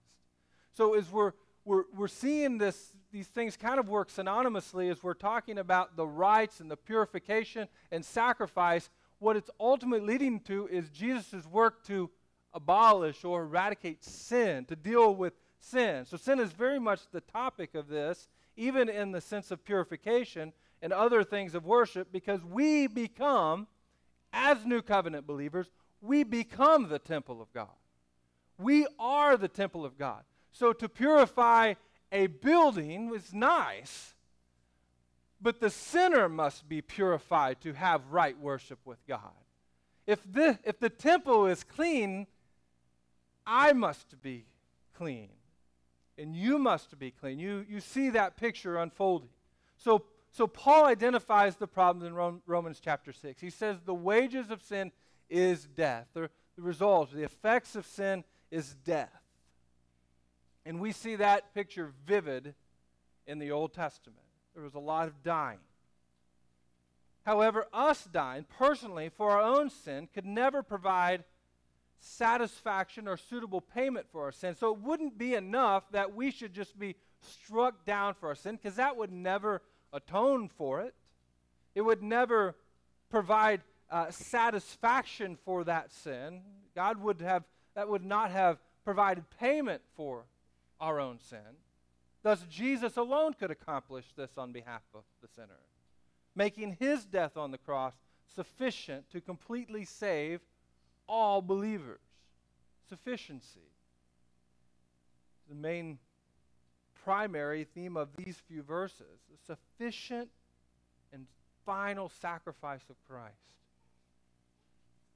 So 0.73 0.95
as 0.95 1.11
we're, 1.11 1.33
we're, 1.65 1.83
we're 1.95 2.07
seeing 2.07 2.57
this, 2.57 2.93
these 3.11 3.27
things 3.27 3.55
kind 3.55 3.79
of 3.79 3.87
work 3.87 4.09
synonymously 4.09 4.91
as 4.91 5.01
we're 5.01 5.13
talking 5.13 5.57
about 5.57 5.95
the 5.95 6.05
rites 6.05 6.59
and 6.59 6.69
the 6.69 6.77
purification 6.77 7.67
and 7.91 8.03
sacrifice, 8.03 8.89
what 9.19 9.37
it's 9.37 9.49
ultimately 9.59 10.05
leading 10.05 10.39
to 10.41 10.67
is 10.67 10.89
Jesus' 10.89 11.45
work 11.45 11.83
to 11.85 12.09
abolish 12.53 13.23
or 13.23 13.43
eradicate 13.43 14.03
sin, 14.03 14.65
to 14.65 14.75
deal 14.75 15.15
with 15.15 15.33
sin. 15.59 16.05
So 16.05 16.17
sin 16.17 16.39
is 16.39 16.51
very 16.51 16.79
much 16.79 17.01
the 17.11 17.21
topic 17.21 17.75
of 17.75 17.87
this, 17.87 18.27
even 18.57 18.89
in 18.89 19.11
the 19.11 19.21
sense 19.21 19.49
of 19.49 19.63
purification 19.63 20.53
and 20.81 20.91
other 20.91 21.23
things 21.23 21.55
of 21.55 21.65
worship, 21.65 22.09
because 22.11 22.43
we 22.43 22.87
become, 22.87 23.67
as 24.33 24.65
new 24.65 24.81
covenant 24.81 25.25
believers, 25.25 25.67
we 26.01 26.23
become 26.23 26.89
the 26.89 26.99
temple 26.99 27.41
of 27.41 27.51
God. 27.53 27.69
We 28.57 28.85
are 28.99 29.37
the 29.37 29.47
temple 29.47 29.85
of 29.85 29.97
God. 29.97 30.23
So 30.53 30.71
to 30.71 30.87
purify 30.87 31.73
a 32.11 32.27
building 32.27 33.11
is 33.13 33.33
nice, 33.33 34.13
but 35.41 35.59
the 35.59 35.69
sinner 35.69 36.29
must 36.29 36.69
be 36.69 36.81
purified 36.81 37.59
to 37.61 37.73
have 37.73 38.01
right 38.11 38.39
worship 38.39 38.79
with 38.85 39.05
God. 39.07 39.19
If 40.05 40.19
the, 40.31 40.59
if 40.63 40.79
the 40.79 40.89
temple 40.89 41.47
is 41.47 41.63
clean, 41.63 42.27
I 43.45 43.73
must 43.73 44.21
be 44.21 44.45
clean 44.95 45.29
and 46.17 46.35
you 46.35 46.59
must 46.59 46.97
be 46.99 47.11
clean. 47.11 47.39
You, 47.39 47.65
you 47.67 47.79
see 47.79 48.11
that 48.11 48.37
picture 48.37 48.77
unfolding. 48.77 49.29
So, 49.77 50.05
so 50.29 50.45
Paul 50.45 50.85
identifies 50.85 51.55
the 51.55 51.67
problems 51.67 52.05
in 52.05 52.41
Romans 52.45 52.79
chapter 52.79 53.11
6. 53.11 53.41
He 53.41 53.49
says 53.49 53.77
the 53.85 53.93
wages 53.93 54.51
of 54.51 54.61
sin 54.61 54.91
is 55.29 55.65
death. 55.65 56.07
The, 56.13 56.29
the 56.55 56.61
result, 56.61 57.11
the 57.11 57.23
effects 57.23 57.75
of 57.75 57.87
sin 57.87 58.23
is 58.51 58.75
death. 58.85 59.22
And 60.65 60.79
we 60.79 60.91
see 60.91 61.15
that 61.17 61.53
picture 61.53 61.93
vivid 62.05 62.55
in 63.27 63.39
the 63.39 63.51
Old 63.51 63.73
Testament. 63.73 64.19
There 64.53 64.63
was 64.63 64.75
a 64.75 64.79
lot 64.79 65.07
of 65.07 65.23
dying. 65.23 65.59
However, 67.25 67.67
us 67.73 68.03
dying 68.03 68.45
personally 68.57 69.09
for 69.09 69.31
our 69.31 69.41
own 69.41 69.69
sin 69.69 70.07
could 70.13 70.25
never 70.25 70.61
provide 70.61 71.23
satisfaction 71.99 73.07
or 73.07 73.15
suitable 73.15 73.61
payment 73.61 74.05
for 74.11 74.23
our 74.23 74.31
sin. 74.31 74.55
So 74.55 74.73
it 74.73 74.79
wouldn't 74.79 75.17
be 75.17 75.35
enough 75.35 75.89
that 75.91 76.13
we 76.13 76.31
should 76.31 76.53
just 76.53 76.77
be 76.77 76.95
struck 77.21 77.85
down 77.85 78.13
for 78.13 78.27
our 78.27 78.35
sin, 78.35 78.57
because 78.57 78.75
that 78.75 78.97
would 78.97 79.11
never 79.11 79.61
atone 79.93 80.49
for 80.49 80.81
it. 80.81 80.93
It 81.75 81.81
would 81.81 82.03
never 82.03 82.55
provide 83.09 83.61
uh, 83.89 84.11
satisfaction 84.11 85.37
for 85.45 85.63
that 85.63 85.93
sin. 85.93 86.41
God 86.75 87.01
would 87.01 87.21
have, 87.21 87.43
that 87.75 87.87
would 87.87 88.03
not 88.03 88.31
have 88.31 88.57
provided 88.83 89.23
payment 89.39 89.81
for 89.95 90.25
our 90.79 90.99
own 90.99 91.19
sin. 91.19 91.57
Thus, 92.21 92.43
Jesus 92.49 92.97
alone 92.97 93.33
could 93.33 93.51
accomplish 93.51 94.05
this 94.15 94.31
on 94.37 94.51
behalf 94.51 94.83
of 94.93 95.03
the 95.21 95.27
sinner, 95.27 95.59
making 96.35 96.77
his 96.79 97.05
death 97.05 97.35
on 97.35 97.51
the 97.51 97.57
cross 97.57 97.93
sufficient 98.33 99.09
to 99.11 99.21
completely 99.21 99.85
save 99.85 100.39
all 101.07 101.41
believers. 101.41 101.99
Sufficiency. 102.87 103.71
The 105.49 105.55
main 105.55 105.99
primary 107.03 107.65
theme 107.65 107.97
of 107.97 108.15
these 108.15 108.37
few 108.47 108.63
verses 108.63 109.19
the 109.29 109.37
sufficient 109.45 110.29
and 111.11 111.27
final 111.65 112.09
sacrifice 112.21 112.83
of 112.89 112.95
Christ. 113.07 113.33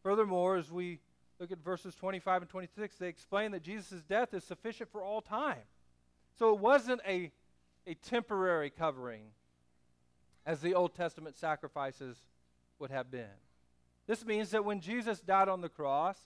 Furthermore, 0.03 0.57
as 0.57 0.71
we 0.71 0.99
look 1.39 1.51
at 1.51 1.63
verses 1.63 1.95
25 1.95 2.43
and 2.43 2.49
26, 2.49 2.97
they 2.97 3.07
explain 3.07 3.51
that 3.51 3.63
Jesus' 3.63 4.03
death 4.03 4.33
is 4.33 4.43
sufficient 4.43 4.91
for 4.91 5.03
all 5.03 5.21
time. 5.21 5.61
So 6.37 6.53
it 6.53 6.59
wasn't 6.59 7.01
a, 7.07 7.31
a 7.85 7.93
temporary 7.95 8.69
covering 8.69 9.23
as 10.45 10.61
the 10.61 10.73
Old 10.73 10.95
Testament 10.95 11.35
sacrifices 11.35 12.17
would 12.79 12.91
have 12.91 13.11
been. 13.11 13.25
This 14.07 14.25
means 14.25 14.51
that 14.51 14.63
when 14.63 14.79
Jesus 14.79 15.19
died 15.19 15.49
on 15.49 15.61
the 15.61 15.69
cross, 15.69 16.17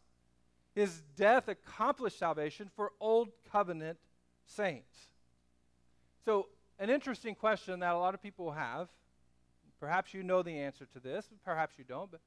his 0.76 1.02
death 1.16 1.48
accomplished 1.48 2.20
salvation 2.20 2.70
for 2.76 2.92
old 3.00 3.30
covenant 3.52 3.98
saints. 4.46 5.10
So, 6.24 6.48
an 6.78 6.90
interesting 6.90 7.36
question 7.36 7.80
that 7.80 7.94
a 7.94 7.98
lot 7.98 8.14
of 8.14 8.22
people 8.22 8.52
have, 8.52 8.90
perhaps 9.80 10.14
you 10.14 10.24
know 10.24 10.42
the 10.42 10.58
answer 10.58 10.86
to 10.94 11.00
this, 11.00 11.28
perhaps 11.44 11.78
you 11.78 11.84
don't, 11.84 12.12
but 12.12 12.22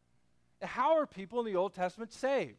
how 0.62 0.97
are 0.97 1.07
people 1.07 1.40
in 1.40 1.47
the 1.47 1.57
Old 1.57 1.75
Testament 1.75 2.12
saved? 2.12 2.59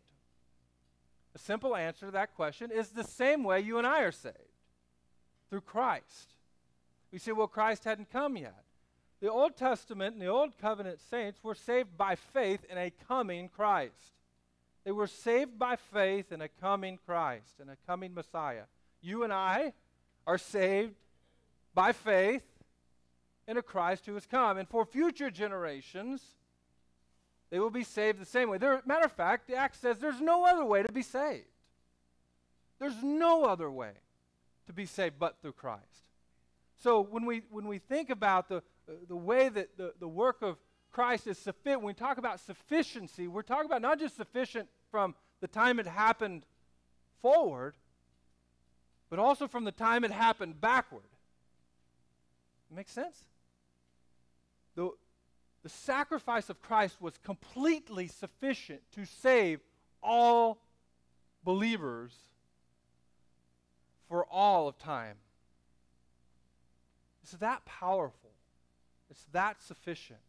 A 1.36 1.38
simple 1.38 1.76
answer 1.76 2.06
to 2.06 2.12
that 2.13 2.34
question 2.34 2.71
is 2.71 2.89
the 2.89 3.04
same 3.04 3.43
way 3.43 3.60
you 3.60 3.78
and 3.78 3.86
I 3.86 4.02
are 4.02 4.12
saved 4.12 4.36
through 5.50 5.62
Christ. 5.62 6.34
We 7.12 7.19
say, 7.19 7.34
well, 7.34 7.48
Christ 7.48 7.84
hadn't 7.84 8.10
come 8.10 8.38
yet. 8.38 8.63
The 9.21 9.30
Old 9.30 9.58
Testament 9.58 10.13
and 10.13 10.21
the 10.21 10.28
Old 10.28 10.58
Covenant 10.58 11.00
saints 11.00 11.43
were 11.43 11.56
saved 11.56 11.98
by 11.98 12.15
faith 12.15 12.65
in 12.69 12.78
a 12.78 12.91
coming 13.08 13.50
Christ. 13.50 14.13
They 14.86 14.91
were 14.91 15.08
saved 15.08 15.60
by 15.60 15.76
faith 15.76 16.32
in 16.32 16.41
a 16.41 16.48
coming 16.48 17.00
Christ, 17.06 17.60
in 17.62 17.69
a 17.69 17.78
coming 17.88 18.13
Messiah. 18.13 18.63
You 19.02 19.24
and 19.24 19.34
I 19.34 19.74
are 20.26 20.38
saved 20.38 20.95
by 21.74 21.91
faith 21.91 22.43
in 23.48 23.58
a 23.58 23.62
Christ 23.62 24.06
who 24.06 24.13
has 24.13 24.26
come. 24.26 24.58
And 24.58 24.69
for 24.69 24.86
future 24.86 25.30
generations, 25.30 26.36
they 27.56 27.60
will 27.62 27.70
be 27.70 27.86
saved 27.86 28.20
the 28.20 28.26
same 28.26 28.50
way. 28.50 28.58
There, 28.58 28.82
matter 28.86 29.06
of 29.06 29.13
fact, 29.13 29.48
the 29.48 29.56
Act 29.56 29.78
says 29.80 29.98
there's 29.98 30.20
no 30.20 30.44
other 30.44 30.65
way 30.65 30.84
to 30.84 30.91
be 30.91 31.02
saved. 31.02 31.46
There's 32.80 33.02
no 33.02 33.46
other 33.46 33.72
way 33.72 33.94
to 34.68 34.74
be 34.74 34.86
saved 34.86 35.15
but 35.18 35.38
through 35.41 35.54
Christ. 35.54 36.10
So 36.78 37.00
when 37.00 37.26
we, 37.26 37.44
when 37.50 37.65
we 37.65 37.78
think 37.78 38.10
about 38.10 38.50
the, 38.50 38.62
the 39.08 39.15
way 39.15 39.48
that 39.48 39.78
the, 39.78 39.94
the 40.02 40.08
work 40.10 40.41
of 40.41 40.58
Christ 40.91 41.28
is 41.28 41.38
sufficient, 41.38 41.80
when 41.80 41.88
we 41.88 41.94
talk 41.94 42.18
about 42.18 42.41
sufficiency, 42.41 43.30
we're 43.30 43.41
talking 43.41 43.68
about 43.68 43.82
not 43.82 44.02
just 44.02 44.18
sufficient 44.18 44.68
from 44.91 45.15
the 45.39 45.48
time 45.48 45.80
it 45.80 45.88
happened 45.88 46.46
forward, 47.22 47.76
but 49.10 49.18
also 49.18 49.48
from 49.48 49.63
the 49.63 49.72
time 49.72 50.04
it 50.04 50.12
happened 50.12 50.60
backward. 50.60 51.08
Makes 52.70 52.91
sense? 52.91 53.24
The, 54.76 54.91
the 55.65 55.69
sacrifice 55.69 56.51
of 56.51 56.62
Christ 56.62 57.01
was 57.01 57.17
completely 57.17 58.06
sufficient 58.06 58.82
to 58.93 59.04
save 59.04 59.62
all 60.04 60.60
believers 61.43 62.13
for 64.08 64.28
all 64.28 64.67
of 64.67 64.78
time. 64.78 65.15
It's 67.23 67.32
that 67.32 67.65
powerful. 67.65 68.30
It's 69.10 69.25
that 69.32 69.60
sufficient. 69.60 70.19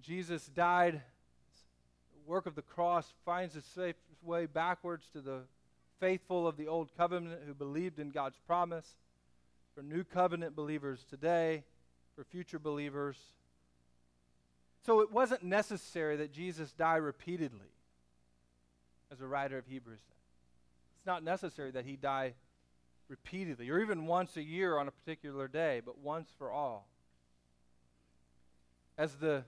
Jesus 0.00 0.46
died. 0.46 0.94
The 0.94 2.30
work 2.30 2.46
of 2.46 2.54
the 2.54 2.62
cross 2.62 3.12
finds 3.26 3.54
its 3.54 3.76
way 4.22 4.46
backwards 4.46 5.08
to 5.12 5.20
the 5.20 5.40
faithful 6.00 6.48
of 6.48 6.56
the 6.56 6.68
old 6.68 6.96
covenant 6.96 7.40
who 7.46 7.52
believed 7.52 7.98
in 7.98 8.08
God's 8.08 8.38
promise, 8.46 8.96
for 9.76 9.82
new 9.82 10.02
covenant 10.02 10.56
believers 10.56 11.04
today, 11.10 11.62
for 12.16 12.24
future 12.24 12.58
believers. 12.58 13.18
So 14.86 15.00
it 15.00 15.12
wasn't 15.12 15.42
necessary 15.42 16.16
that 16.16 16.32
Jesus 16.32 16.72
die 16.72 16.96
repeatedly, 16.96 17.68
as 19.12 19.20
a 19.20 19.26
writer 19.26 19.58
of 19.58 19.66
Hebrews 19.66 20.00
said. 20.08 20.16
It's 20.96 21.06
not 21.06 21.22
necessary 21.22 21.72
that 21.72 21.84
he 21.84 21.96
die 21.96 22.32
repeatedly, 23.08 23.68
or 23.68 23.78
even 23.78 24.06
once 24.06 24.38
a 24.38 24.42
year 24.42 24.78
on 24.78 24.88
a 24.88 24.90
particular 24.90 25.46
day, 25.46 25.82
but 25.84 25.98
once 25.98 26.30
for 26.38 26.50
all. 26.50 26.88
As 28.96 29.12
the 29.16 29.44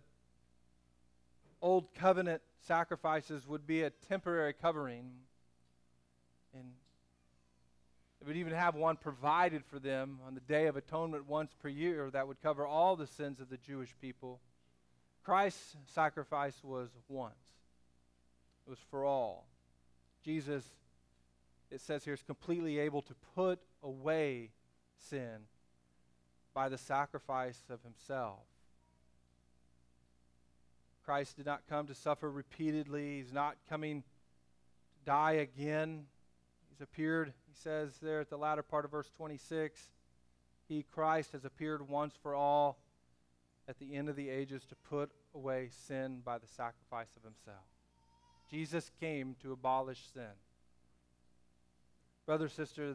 old 1.63 1.95
covenant 1.95 2.43
sacrifices 2.67 3.49
would 3.49 3.67
be 3.67 3.83
a 3.83 3.91
temporary 3.91 4.53
covering, 4.53 5.11
and 6.53 6.67
they 8.21 8.27
would 8.27 8.37
even 8.37 8.53
have 8.53 8.75
one 8.75 8.97
provided 8.97 9.65
for 9.65 9.79
them 9.79 10.19
on 10.27 10.35
the 10.35 10.41
Day 10.41 10.67
of 10.67 10.77
Atonement 10.77 11.29
once 11.29 11.53
per 11.61 11.69
year 11.69 12.11
that 12.11 12.27
would 12.27 12.43
cover 12.43 12.67
all 12.67 12.97
the 12.97 13.07
sins 13.07 13.41
of 13.41 13.49
the 13.49 13.57
Jewish 13.59 13.95
people. 14.01 14.41
Christ's 15.25 15.77
sacrifice 15.87 16.59
was 16.63 16.89
once, 17.09 17.35
it 18.67 18.71
was 18.71 18.81
for 18.91 19.05
all. 19.05 19.47
Jesus, 20.25 20.65
it 21.71 21.81
says 21.81 22.05
here, 22.05 22.15
is 22.15 22.23
completely 22.23 22.79
able 22.79 23.03
to 23.03 23.15
put 23.35 23.61
away 23.83 24.51
sin 25.09 25.47
by 26.55 26.69
the 26.69 26.79
sacrifice 26.79 27.61
of 27.71 27.83
himself. 27.83 28.41
Christ 31.05 31.37
did 31.37 31.47
not 31.47 31.63
come 31.71 31.87
to 31.87 31.95
suffer 31.95 32.31
repeatedly. 32.31 33.19
He's 33.19 33.33
not 33.33 33.57
coming 33.69 34.03
to 34.03 34.09
die 35.07 35.33
again. 35.33 36.05
He's 36.79 36.85
appeared, 36.85 37.33
he 37.49 37.55
says 37.55 37.99
there 38.01 38.21
at 38.21 38.31
the 38.31 38.37
latter 38.37 38.63
part 38.63 38.85
of 38.85 38.93
verse 38.93 39.11
26, 39.17 39.81
He, 40.69 40.85
Christ, 40.85 41.33
has 41.33 41.45
appeared 41.45 41.89
once 41.89 42.15
for 42.23 42.37
all 42.37 42.79
at 43.67 43.81
the 43.81 43.97
end 43.97 44.09
of 44.09 44.15
the 44.15 44.31
ages 44.31 44.65
to 44.67 44.77
put 44.89 45.11
away 45.35 45.71
sin 45.87 46.21
by 46.25 46.39
the 46.39 46.47
sacrifice 46.47 47.09
of 47.17 47.25
himself. 47.25 47.65
Jesus 48.49 48.93
came 49.01 49.35
to 49.43 49.51
abolish 49.51 50.05
sin. 50.15 50.31
Brother, 52.27 52.49
sister, 52.49 52.95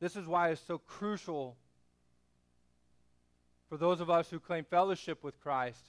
this 0.00 0.14
is 0.14 0.26
why 0.26 0.50
it's 0.50 0.60
so 0.60 0.76
crucial 0.76 1.56
for 3.70 3.78
those 3.78 4.02
of 4.02 4.10
us 4.10 4.28
who 4.28 4.38
claim 4.38 4.64
fellowship 4.64 5.24
with 5.24 5.40
Christ 5.40 5.80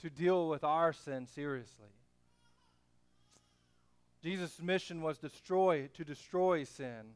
to 0.00 0.08
deal 0.08 0.48
with 0.48 0.64
our 0.64 0.94
sin 0.94 1.26
seriously. 1.26 1.90
Jesus' 4.24 4.60
mission 4.60 5.02
was 5.02 5.18
destroy, 5.18 5.88
to 5.92 6.04
destroy 6.04 6.64
sin, 6.64 7.12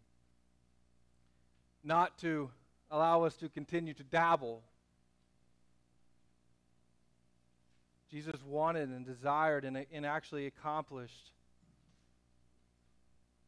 not 1.83 2.19
to 2.19 2.51
allow 2.91 3.25
us 3.25 3.35
to 3.37 3.49
continue 3.49 3.95
to 3.95 4.03
dabble. 4.03 4.63
Jesus 8.11 8.37
wanted 8.45 8.91
and 8.91 9.07
desired 9.07 9.65
and, 9.65 9.87
and 9.91 10.05
actually 10.05 10.47
accomplished 10.47 11.31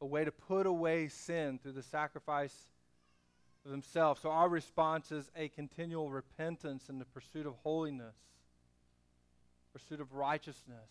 a 0.01 0.07
way 0.07 0.25
to 0.25 0.33
put 0.33 0.67
away 0.67 1.09
sin 1.09 1.59
through 1.63 1.73
the 1.73 1.83
sacrifice 1.83 2.55
of 3.67 3.71
himself. 3.71 4.19
So 4.23 4.31
our 4.31 4.49
response 4.49 5.13
is 5.13 5.31
a 5.37 5.49
continual 5.49 6.11
repentance 6.11 6.89
and 6.89 6.99
the 6.99 7.05
pursuit 7.05 7.47
of 7.47 7.55
holiness 7.63 8.15
pursuit 9.73 10.01
of 10.01 10.13
righteousness. 10.15 10.89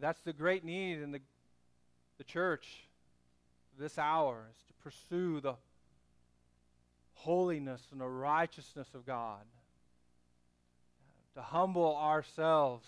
That's 0.00 0.20
the 0.22 0.32
great 0.32 0.64
need 0.64 1.00
in 1.00 1.12
the, 1.12 1.20
the 2.18 2.24
church 2.24 2.86
this 3.78 3.98
hour 3.98 4.46
is 4.50 4.56
to 4.66 4.72
pursue 4.82 5.40
the 5.40 5.54
holiness 7.14 7.82
and 7.92 8.00
the 8.00 8.08
righteousness 8.08 8.88
of 8.94 9.04
God. 9.04 9.42
To 11.34 11.42
humble 11.42 11.96
ourselves, 11.96 12.86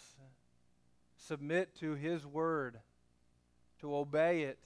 submit 1.16 1.74
to 1.80 1.94
His 1.94 2.24
word, 2.24 2.78
to 3.80 3.96
obey 3.96 4.42
it, 4.42 4.58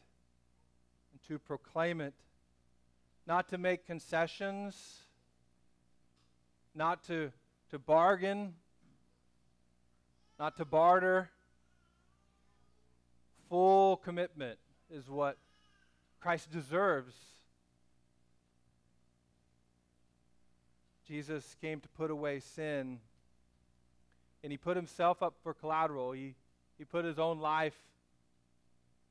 and 1.12 1.22
to 1.28 1.38
proclaim 1.38 2.00
it. 2.00 2.14
Not 3.26 3.48
to 3.48 3.58
make 3.58 3.86
concessions, 3.86 4.98
not 6.74 7.04
to, 7.04 7.32
to 7.70 7.78
bargain 7.78 8.54
not 10.40 10.56
to 10.56 10.64
barter. 10.64 11.28
Full 13.50 13.96
commitment 13.96 14.58
is 14.90 15.10
what 15.10 15.36
Christ 16.20 16.50
deserves. 16.52 17.14
Jesus 21.06 21.56
came 21.60 21.80
to 21.80 21.88
put 21.88 22.12
away 22.12 22.38
sin, 22.38 23.00
and 24.44 24.52
he 24.52 24.56
put 24.56 24.76
himself 24.76 25.20
up 25.20 25.34
for 25.42 25.52
collateral. 25.52 26.12
He, 26.12 26.36
he 26.78 26.84
put 26.84 27.04
his 27.04 27.18
own 27.18 27.40
life 27.40 27.76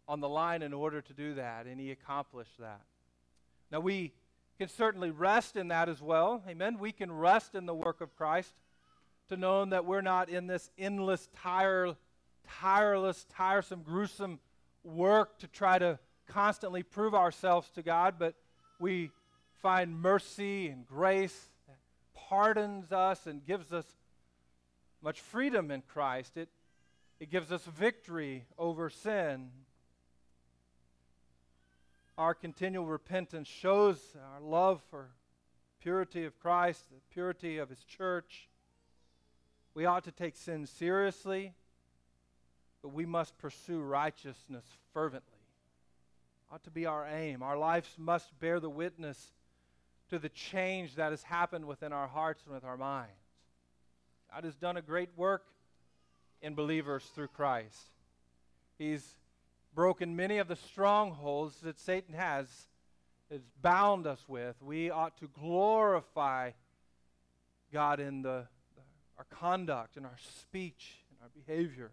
on 0.08 0.22
the 0.22 0.30
line 0.30 0.62
in 0.62 0.74
order 0.74 1.02
to 1.02 1.14
do 1.14 1.34
that, 1.34 1.66
and 1.66 1.78
he 1.78 1.92
accomplished 1.92 2.58
that. 2.60 2.82
Now, 3.72 3.82
we 3.82 4.14
can 4.58 4.70
certainly 4.70 5.12
rest 5.12 5.58
in 5.58 5.68
that 5.68 5.90
as 5.90 6.02
well. 6.02 6.42
Amen. 6.48 6.80
We 6.80 6.94
can 6.94 7.12
rest 7.12 7.56
in 7.56 7.66
the 7.66 7.76
work 7.76 8.00
of 8.00 8.16
Christ 8.16 8.54
to 9.28 9.36
know 9.36 9.66
that 9.66 9.84
we're 9.84 10.02
not 10.02 10.30
in 10.30 10.48
this 10.48 10.70
endless, 10.78 11.28
tire, 11.44 11.96
tireless, 12.60 13.26
tiresome, 13.36 13.82
gruesome 13.84 14.40
work 14.84 15.40
to 15.40 15.48
try 15.48 15.80
to 15.80 16.00
constantly 16.28 16.84
prove 16.84 17.14
ourselves 17.14 17.70
to 17.72 17.82
God, 17.82 18.16
but 18.18 18.36
we 18.80 19.12
find 19.62 20.00
mercy 20.00 20.68
and 20.68 20.86
grace 20.86 21.50
that 21.68 21.78
pardons 22.14 22.92
us 22.92 23.28
and 23.28 23.46
gives 23.46 23.74
us 23.74 23.86
much 25.02 25.20
freedom 25.20 25.72
in 25.72 25.82
Christ. 25.82 26.38
It, 26.38 26.50
it 27.20 27.30
gives 27.30 27.52
us 27.52 27.66
victory 27.66 28.46
over 28.58 28.90
sin. 28.90 29.50
Our 32.18 32.34
continual 32.34 32.86
repentance 32.86 33.48
shows 33.48 34.00
our 34.34 34.42
love 34.42 34.82
for 34.90 35.10
purity 35.82 36.26
of 36.26 36.38
Christ, 36.40 36.84
the 36.90 36.98
purity 37.14 37.58
of 37.58 37.70
His 37.70 37.84
church. 37.84 38.50
We 39.74 39.86
ought 39.86 40.04
to 40.04 40.12
take 40.12 40.36
sin 40.36 40.66
seriously, 40.66 41.54
but 42.82 42.90
we 42.90 43.06
must 43.06 43.38
pursue 43.38 43.82
righteousness 43.82 44.66
fervently. 44.94 45.40
Ought 46.52 46.64
to 46.64 46.72
be 46.72 46.86
our 46.86 47.08
aim. 47.08 47.44
Our 47.44 47.58
lives 47.58 47.90
must 47.98 48.38
bear 48.40 48.60
the 48.60 48.70
witness 48.70 49.32
to 50.10 50.18
the 50.18 50.30
change 50.30 50.96
that 50.96 51.12
has 51.12 51.24
happened 51.24 51.66
within 51.66 51.94
our 51.94 52.08
hearts 52.08 52.44
and 52.46 52.54
with 52.54 52.64
our 52.64 52.78
minds. 52.78 53.12
God 54.34 54.44
has 54.44 54.56
done 54.56 54.78
a 54.78 54.82
great 54.82 55.10
work 55.16 55.44
in 56.42 56.56
believers 56.56 57.04
through 57.14 57.28
Christ. 57.28 57.92
He's 58.78 59.16
broken 59.76 60.16
many 60.16 60.38
of 60.38 60.48
the 60.48 60.56
strongholds 60.56 61.60
that 61.62 61.80
Satan 61.80 62.16
has, 62.16 62.48
has 63.30 63.42
bound 63.62 64.08
us 64.08 64.24
with. 64.28 64.56
We 64.62 64.90
ought 64.90 65.18
to 65.18 65.28
glorify 65.28 66.52
God 67.72 68.00
in 68.00 68.22
the, 68.22 68.48
our 69.18 69.26
conduct, 69.30 69.98
in 69.98 70.06
our 70.06 70.18
speech, 70.40 70.96
in 71.12 71.18
our 71.22 71.30
behavior. 71.30 71.92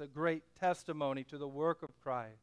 A 0.00 0.06
great 0.06 0.42
testimony 0.58 1.24
to 1.24 1.36
the 1.36 1.46
work 1.46 1.82
of 1.82 1.90
Christ. 2.00 2.40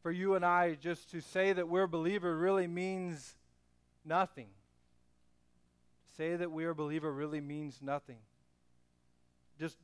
For 0.00 0.12
you 0.12 0.36
and 0.36 0.44
I, 0.44 0.74
just 0.74 1.10
to 1.10 1.20
say 1.20 1.52
that 1.52 1.68
we're 1.68 1.84
a 1.84 1.88
believer 1.88 2.36
really 2.36 2.68
means 2.68 3.34
nothing. 4.04 4.46
To 6.06 6.14
say 6.16 6.36
that 6.36 6.52
we're 6.52 6.70
a 6.70 6.74
believer 6.74 7.12
really 7.12 7.40
means 7.40 7.80
nothing. 7.82 8.18
Just 9.58 9.76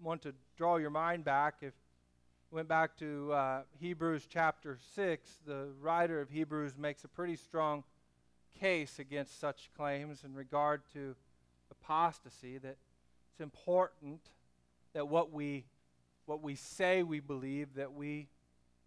want 0.00 0.22
to 0.22 0.34
draw 0.56 0.76
your 0.76 0.90
mind 0.90 1.24
back. 1.24 1.56
If 1.60 1.72
went 2.52 2.68
back 2.68 2.96
to 2.98 3.32
uh, 3.32 3.62
Hebrews 3.80 4.28
chapter 4.28 4.78
6, 4.94 5.28
the 5.44 5.70
writer 5.80 6.20
of 6.20 6.28
Hebrews 6.30 6.74
makes 6.78 7.02
a 7.02 7.08
pretty 7.08 7.34
strong 7.34 7.82
case 8.60 9.00
against 9.00 9.40
such 9.40 9.70
claims 9.76 10.22
in 10.22 10.34
regard 10.34 10.82
to 10.92 11.16
apostasy 11.70 12.58
that 12.58 12.76
it's 13.32 13.40
important 13.40 14.20
that 14.94 15.08
what 15.08 15.32
we 15.32 15.64
what 16.26 16.42
we 16.42 16.54
say 16.54 17.02
we 17.02 17.20
believe 17.20 17.74
that 17.74 17.92
we 17.92 18.28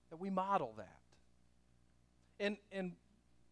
that 0.09 0.17
we 0.17 0.29
model 0.29 0.73
that. 0.77 0.99
And 2.39 2.57
and 2.71 2.93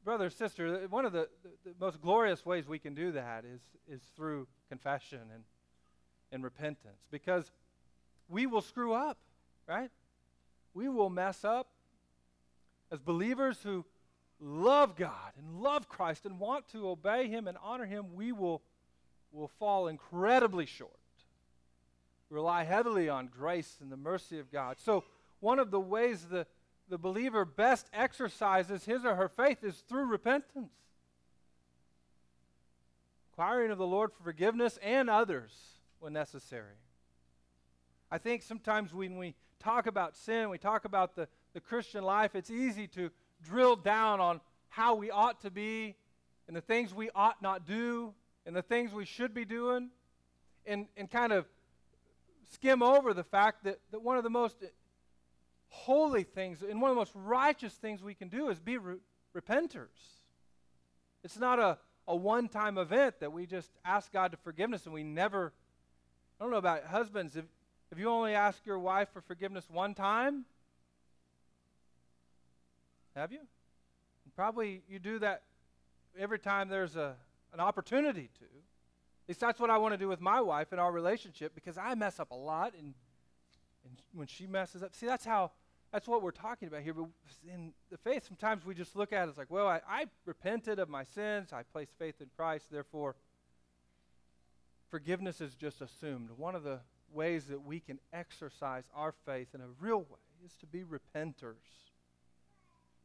brother 0.04 0.30
sister 0.30 0.88
one 0.89 1.06
of 1.06 1.13
the, 1.13 1.30
the, 1.44 1.72
the 1.72 1.76
most 1.80 2.02
glorious 2.02 2.46
ways 2.46 2.68
we 2.68 2.80
can 2.80 2.94
do 2.94 3.12
that 3.13 3.46
is 3.46 3.62
is 3.88 4.02
through 4.16 4.48
confession 4.70 5.20
and 5.34 5.44
and 6.32 6.44
repentance. 6.44 7.08
Because 7.12 7.52
we 8.30 8.46
will 8.46 8.62
screw 8.62 8.94
up 8.94 9.18
right? 9.68 9.89
We 10.74 10.89
will 10.89 11.10
mess 11.10 11.44
up 11.44 11.68
as 12.92 13.00
believers 13.00 13.60
who 13.63 13.86
love 14.39 14.96
God 14.96 15.32
and 15.38 15.62
love 15.62 15.88
Christ 15.88 16.26
and 16.26 16.39
want 16.39 16.68
to 16.70 16.89
obey 16.89 17.28
Him 17.28 17.48
and 17.48 17.58
honor 17.63 17.86
Him, 17.86 18.13
we 18.13 18.32
will, 18.32 18.62
will 19.32 19.48
fall 19.48 19.88
incredibly 19.88 20.66
short. 20.66 20.92
Rely 22.30 22.64
heavily 22.64 23.10
on 23.10 23.28
grace 23.28 23.78
and 23.82 23.92
the 23.92 23.98
mercy 23.98 24.40
of 24.40 24.52
God. 24.52 24.78
So, 24.80 25.04
one 25.40 25.60
of 25.60 25.72
the 25.72 25.80
ways 25.80 26.26
the, 26.26 26.48
the 26.90 26.98
believer 26.98 27.46
best 27.46 27.88
exercises 27.94 28.86
his 28.86 29.04
or 29.06 29.16
her 29.16 29.28
faith 29.28 29.64
is 29.64 29.84
through 29.88 30.06
repentance. 30.06 30.72
Inquiring 33.32 33.72
of 33.72 33.78
the 33.78 33.88
Lord 33.88 34.12
for 34.14 34.24
forgiveness 34.24 34.80
and 34.82 35.10
others 35.10 35.52
when 36.00 36.14
necessary. 36.14 36.76
I 38.12 38.20
think 38.20 38.44
sometimes 38.44 38.94
when 38.94 39.18
we 39.18 39.34
talk 39.60 39.88
about 39.88 40.16
sin, 40.16 40.50
we 40.50 40.58
talk 40.58 40.86
about 40.86 41.16
the, 41.16 41.28
the 41.54 41.60
Christian 41.60 42.04
life, 42.04 42.36
it's 42.36 42.52
easy 42.52 42.88
to 42.90 43.10
drill 43.44 43.76
down 43.76 44.20
on 44.20 44.40
how 44.70 44.96
we 44.96 45.10
ought 45.10 45.42
to 45.42 45.52
be 45.52 45.96
and 46.48 46.56
the 46.56 46.62
things 46.62 46.94
we 46.94 47.10
ought 47.16 47.42
not 47.42 47.66
do 47.66 48.14
and 48.46 48.56
the 48.56 48.62
things 48.62 48.92
we 48.94 49.06
should 49.06 49.34
be 49.34 49.46
doing 49.46 49.90
and, 50.66 50.88
and 50.98 51.10
kind 51.10 51.34
of 51.34 51.46
skim 52.54 52.82
over 52.82 53.13
the 53.13 53.24
fact 53.24 53.63
that, 53.63 53.80
that 53.92 54.02
one 54.02 54.18
of 54.18 54.24
the 54.24 54.30
most 54.30 54.58
holy 55.70 56.24
things 56.24 56.62
and 56.62 56.82
one 56.82 56.92
of 56.92 56.96
the 56.96 57.02
most 57.02 57.12
righteous 57.16 57.74
things 57.74 58.04
we 58.04 58.13
can 58.13 58.30
do 58.30 58.50
is 58.50 58.60
be 58.60 58.78
re- 58.78 58.98
repenters. 59.36 59.88
It's 61.24 61.38
not 61.38 61.60
a, 61.60 61.78
a 62.08 62.16
one 62.16 62.48
time 62.48 62.78
event 62.78 63.20
that 63.20 63.32
we 63.32 63.46
just 63.46 63.72
ask 63.84 64.12
God 64.12 64.32
to 64.32 64.38
forgiveness 64.38 64.86
and 64.86 64.94
we 64.94 65.04
never. 65.04 65.54
I 66.39 66.44
don't 66.44 66.52
know 66.52 66.58
about 66.58 66.86
husbands. 66.86 67.36
If, 67.36 67.46
if 67.92 68.00
you 68.00 68.10
only 68.10 68.34
ask 68.36 68.66
your 68.66 68.80
wife 68.80 69.10
for 69.13 69.22
forgiveness 69.22 69.70
one 69.70 69.94
time, 69.94 70.46
have 73.16 73.32
you? 73.32 73.39
Probably 74.36 74.82
you 74.89 74.98
do 74.98 75.20
that 75.20 75.44
every 76.18 76.39
time 76.39 76.70
there's 76.70 76.96
a, 76.96 77.16
an 77.54 77.60
opportunity 77.60 78.30
to. 78.39 78.46
At 79.24 79.30
least 79.30 79.40
that's 79.40 79.60
what 79.60 79.70
I 79.70 79.78
want 79.78 79.94
to 79.94 79.98
do 79.98 80.10
with 80.10 80.20
my 80.20 80.42
wife 80.42 80.74
in 80.74 80.80
our 80.80 80.92
relationship 80.92 81.56
because 81.56 81.78
I 81.78 81.96
mess 81.96 82.20
up 82.20 82.32
a 82.32 82.36
lot 82.36 82.74
and, 82.78 82.94
and 83.86 83.98
when 84.14 84.28
she 84.28 84.48
messes 84.48 84.84
up. 84.84 84.94
See, 84.96 85.06
that's 85.06 85.24
how, 85.24 85.52
that's 85.94 86.08
what 86.08 86.22
we're 86.22 86.32
talking 86.32 86.68
about 86.68 86.82
here. 86.82 86.94
But 86.94 87.06
in 87.48 87.72
the 87.90 87.98
faith, 87.98 88.26
sometimes 88.28 88.66
we 88.66 88.76
just 88.76 88.96
look 88.96 89.14
at 89.14 89.28
it 89.28 89.32
as 89.32 89.38
like, 89.38 89.50
well, 89.50 89.68
I, 89.68 89.80
I 89.88 90.06
repented 90.26 90.78
of 90.80 90.90
my 90.90 91.06
sins. 91.06 91.54
I 91.54 91.64
placed 91.64 91.94
faith 91.98 92.16
in 92.20 92.28
Christ. 92.36 92.66
Therefore, 92.70 93.16
forgiveness 94.90 95.40
is 95.40 95.56
just 95.56 95.82
assumed. 95.82 96.30
One 96.36 96.54
of 96.54 96.64
the 96.64 96.80
ways 97.14 97.46
that 97.46 97.64
we 97.66 97.80
can 97.80 98.00
exercise 98.12 98.84
our 98.94 99.14
faith 99.26 99.50
in 99.54 99.62
a 99.62 99.68
real 99.80 100.00
way 100.00 100.20
is 100.46 100.54
to 100.60 100.66
be 100.66 100.84
repenters 100.84 101.84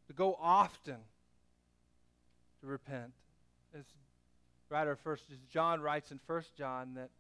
to 0.09 0.13
go 0.15 0.37
often 0.41 0.97
to 2.61 2.67
repent. 2.67 3.13
As 3.79 3.85
writer 4.71 4.97
first 4.97 5.25
John 5.51 5.81
writes 5.81 6.11
in 6.11 6.19
First 6.27 6.57
John 6.57 6.95
that, 6.95 7.11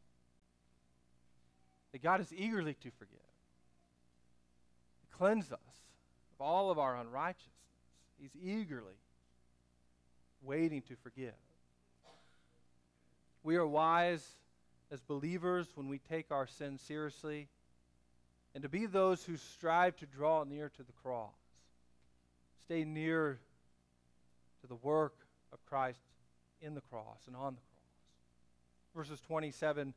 that 1.92 2.02
God 2.02 2.20
is 2.20 2.32
eagerly 2.36 2.74
to 2.74 2.90
forgive, 2.98 3.18
to 5.00 5.16
cleanse 5.16 5.52
us 5.52 5.58
of 6.38 6.40
all 6.40 6.70
of 6.70 6.78
our 6.78 6.96
unrighteousness. 6.96 7.52
He's 8.20 8.36
eagerly 8.42 8.98
waiting 10.42 10.82
to 10.82 10.96
forgive. 11.02 11.34
We 13.42 13.56
are 13.56 13.66
wise 13.66 14.26
as 14.90 15.00
believers 15.00 15.68
when 15.74 15.88
we 15.88 15.98
take 15.98 16.30
our 16.30 16.46
sin 16.46 16.78
seriously 16.78 17.48
and 18.54 18.62
to 18.62 18.68
be 18.68 18.86
those 18.86 19.24
who 19.24 19.36
strive 19.36 19.96
to 19.96 20.06
draw 20.06 20.44
near 20.44 20.68
to 20.70 20.82
the 20.82 20.92
cross 21.02 21.30
stay 22.68 22.84
near 22.84 23.38
to 24.60 24.66
the 24.66 24.74
work 24.74 25.14
of 25.54 25.64
Christ 25.64 26.00
in 26.60 26.74
the 26.74 26.80
cross 26.80 27.20
and 27.26 27.36
on 27.36 27.54
the 27.54 27.60
cross. 27.60 29.08
Verses 29.08 29.20
27 29.20 29.94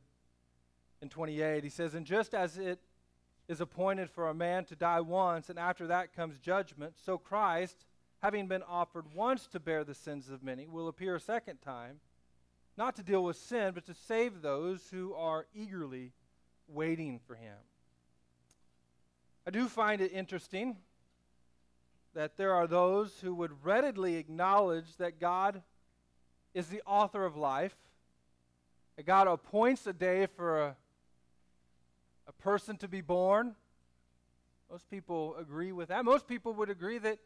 and 1.00 1.10
28, 1.10 1.64
he 1.64 1.70
says, 1.70 1.94
And 1.94 2.06
just 2.06 2.34
as 2.34 2.58
it 2.58 2.78
is 3.48 3.60
appointed 3.60 4.10
for 4.10 4.28
a 4.28 4.34
man 4.34 4.64
to 4.66 4.76
die 4.76 5.00
once, 5.00 5.50
and 5.50 5.58
after 5.58 5.86
that 5.88 6.14
comes 6.14 6.38
judgment, 6.38 6.94
so 7.04 7.18
Christ, 7.18 7.84
having 8.22 8.46
been 8.46 8.62
offered 8.62 9.06
once 9.14 9.46
to 9.48 9.60
bear 9.60 9.84
the 9.84 9.94
sins 9.94 10.28
of 10.28 10.42
many, 10.42 10.66
will 10.66 10.88
appear 10.88 11.16
a 11.16 11.20
second 11.20 11.60
time, 11.60 12.00
not 12.76 12.96
to 12.96 13.02
deal 13.02 13.24
with 13.24 13.36
sin, 13.36 13.72
but 13.74 13.84
to 13.86 13.94
save 13.94 14.40
those 14.40 14.88
who 14.90 15.12
are 15.14 15.46
eagerly 15.54 16.12
waiting 16.68 17.20
for 17.26 17.34
him. 17.34 17.56
I 19.46 19.50
do 19.50 19.68
find 19.68 20.00
it 20.00 20.12
interesting 20.12 20.76
that 22.14 22.36
there 22.36 22.54
are 22.54 22.66
those 22.66 23.20
who 23.20 23.34
would 23.34 23.64
readily 23.64 24.16
acknowledge 24.16 24.96
that 24.96 25.18
God 25.18 25.62
is 26.54 26.66
the 26.68 26.82
author 26.86 27.24
of 27.24 27.36
life, 27.36 27.74
that 28.96 29.06
God 29.06 29.26
appoints 29.26 29.86
a 29.86 29.92
day 29.92 30.26
for 30.26 30.60
a, 30.60 30.76
a 32.28 32.32
person 32.32 32.76
to 32.78 32.88
be 32.88 33.00
born. 33.00 33.54
Most 34.70 34.90
people 34.90 35.36
agree 35.36 35.72
with 35.72 35.88
that. 35.88 36.04
Most 36.04 36.26
people 36.26 36.52
would 36.54 36.70
agree 36.70 36.98
that 36.98 37.18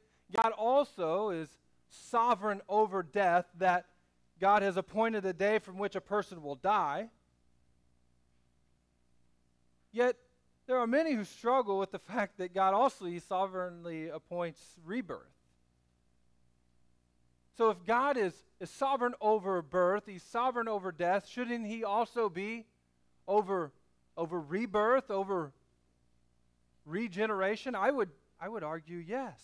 God 0.42 0.52
also 0.52 1.30
is 1.30 1.48
sovereign 1.88 2.60
over 2.68 3.02
death, 3.02 3.46
that 3.58 3.86
God 4.40 4.62
has 4.62 4.76
appointed 4.76 5.24
a 5.24 5.32
day 5.32 5.58
from 5.58 5.78
which 5.78 5.96
a 5.96 6.00
person 6.00 6.42
will 6.42 6.56
die. 6.56 7.08
Yet, 9.92 10.16
there 10.66 10.78
are 10.78 10.86
many 10.86 11.14
who 11.14 11.24
struggle 11.24 11.78
with 11.78 11.92
the 11.92 11.98
fact 11.98 12.38
that 12.38 12.52
God 12.52 12.74
also 12.74 13.06
sovereignly 13.18 14.08
appoints 14.08 14.60
rebirth. 14.84 15.35
So 17.56 17.70
if 17.70 17.84
God 17.86 18.18
is, 18.18 18.34
is 18.60 18.68
sovereign 18.68 19.14
over 19.20 19.62
birth, 19.62 20.04
he's 20.06 20.22
sovereign 20.22 20.68
over 20.68 20.92
death, 20.92 21.26
shouldn't 21.26 21.66
he 21.66 21.84
also 21.84 22.28
be 22.28 22.66
over, 23.26 23.72
over 24.16 24.38
rebirth, 24.38 25.10
over 25.10 25.52
regeneration? 26.84 27.74
I 27.74 27.90
would, 27.90 28.10
I 28.38 28.48
would 28.48 28.62
argue 28.62 28.98
yes. 28.98 29.40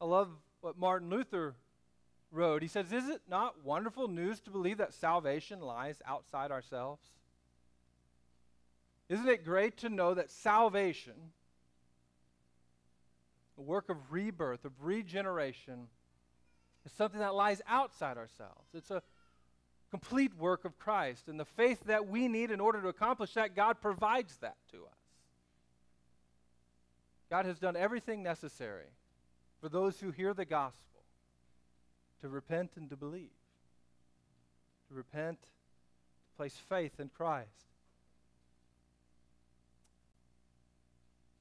I 0.00 0.04
love 0.04 0.28
what 0.60 0.78
Martin 0.78 1.08
Luther 1.08 1.54
wrote. 2.30 2.60
He 2.60 2.68
says, 2.68 2.92
Is 2.92 3.08
it 3.08 3.22
not 3.28 3.64
wonderful 3.64 4.08
news 4.08 4.40
to 4.40 4.50
believe 4.50 4.76
that 4.78 4.92
salvation 4.92 5.60
lies 5.60 6.02
outside 6.06 6.50
ourselves? 6.50 7.02
Isn't 9.08 9.28
it 9.28 9.44
great 9.44 9.78
to 9.78 9.88
know 9.88 10.14
that 10.14 10.30
salvation, 10.30 11.14
the 13.56 13.62
work 13.62 13.88
of 13.88 13.96
rebirth, 14.12 14.64
of 14.64 14.72
regeneration, 14.82 15.88
is 16.86 16.92
something 16.92 17.20
that 17.20 17.34
lies 17.34 17.60
outside 17.66 18.16
ourselves? 18.16 18.68
It's 18.74 18.90
a 18.90 19.02
complete 19.90 20.34
work 20.36 20.64
of 20.64 20.78
Christ. 20.78 21.28
And 21.28 21.38
the 21.38 21.44
faith 21.44 21.84
that 21.86 22.08
we 22.08 22.28
need 22.28 22.50
in 22.50 22.60
order 22.60 22.80
to 22.80 22.88
accomplish 22.88 23.34
that, 23.34 23.54
God 23.54 23.80
provides 23.80 24.36
that 24.38 24.56
to 24.72 24.78
us. 24.78 24.92
God 27.28 27.46
has 27.46 27.58
done 27.58 27.76
everything 27.76 28.22
necessary 28.22 28.86
for 29.60 29.68
those 29.68 30.00
who 30.00 30.10
hear 30.10 30.34
the 30.34 30.44
gospel 30.44 31.02
to 32.20 32.28
repent 32.28 32.72
and 32.76 32.88
to 32.90 32.96
believe. 32.96 33.28
To 34.88 34.94
repent 34.94 35.40
to 35.42 36.36
place 36.36 36.56
faith 36.68 36.98
in 36.98 37.10
Christ. 37.16 37.48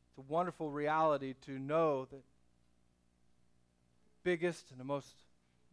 It's 0.10 0.18
a 0.18 0.32
wonderful 0.32 0.70
reality 0.70 1.34
to 1.46 1.58
know 1.58 2.06
that 2.06 2.24
biggest 4.24 4.70
and 4.72 4.80
the 4.80 4.84
most 4.84 5.16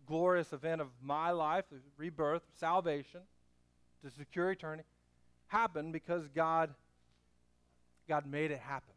glorious 0.07 0.53
event 0.53 0.81
of 0.81 0.89
my 1.03 1.31
life, 1.31 1.65
rebirth, 1.97 2.43
salvation, 2.59 3.21
to 4.05 4.11
secure 4.11 4.51
eternity, 4.51 4.85
happened 5.49 5.93
because 5.93 6.29
God, 6.29 6.75
God 8.09 8.27
made 8.27 8.51
it 8.51 8.61
happen. 8.61 8.95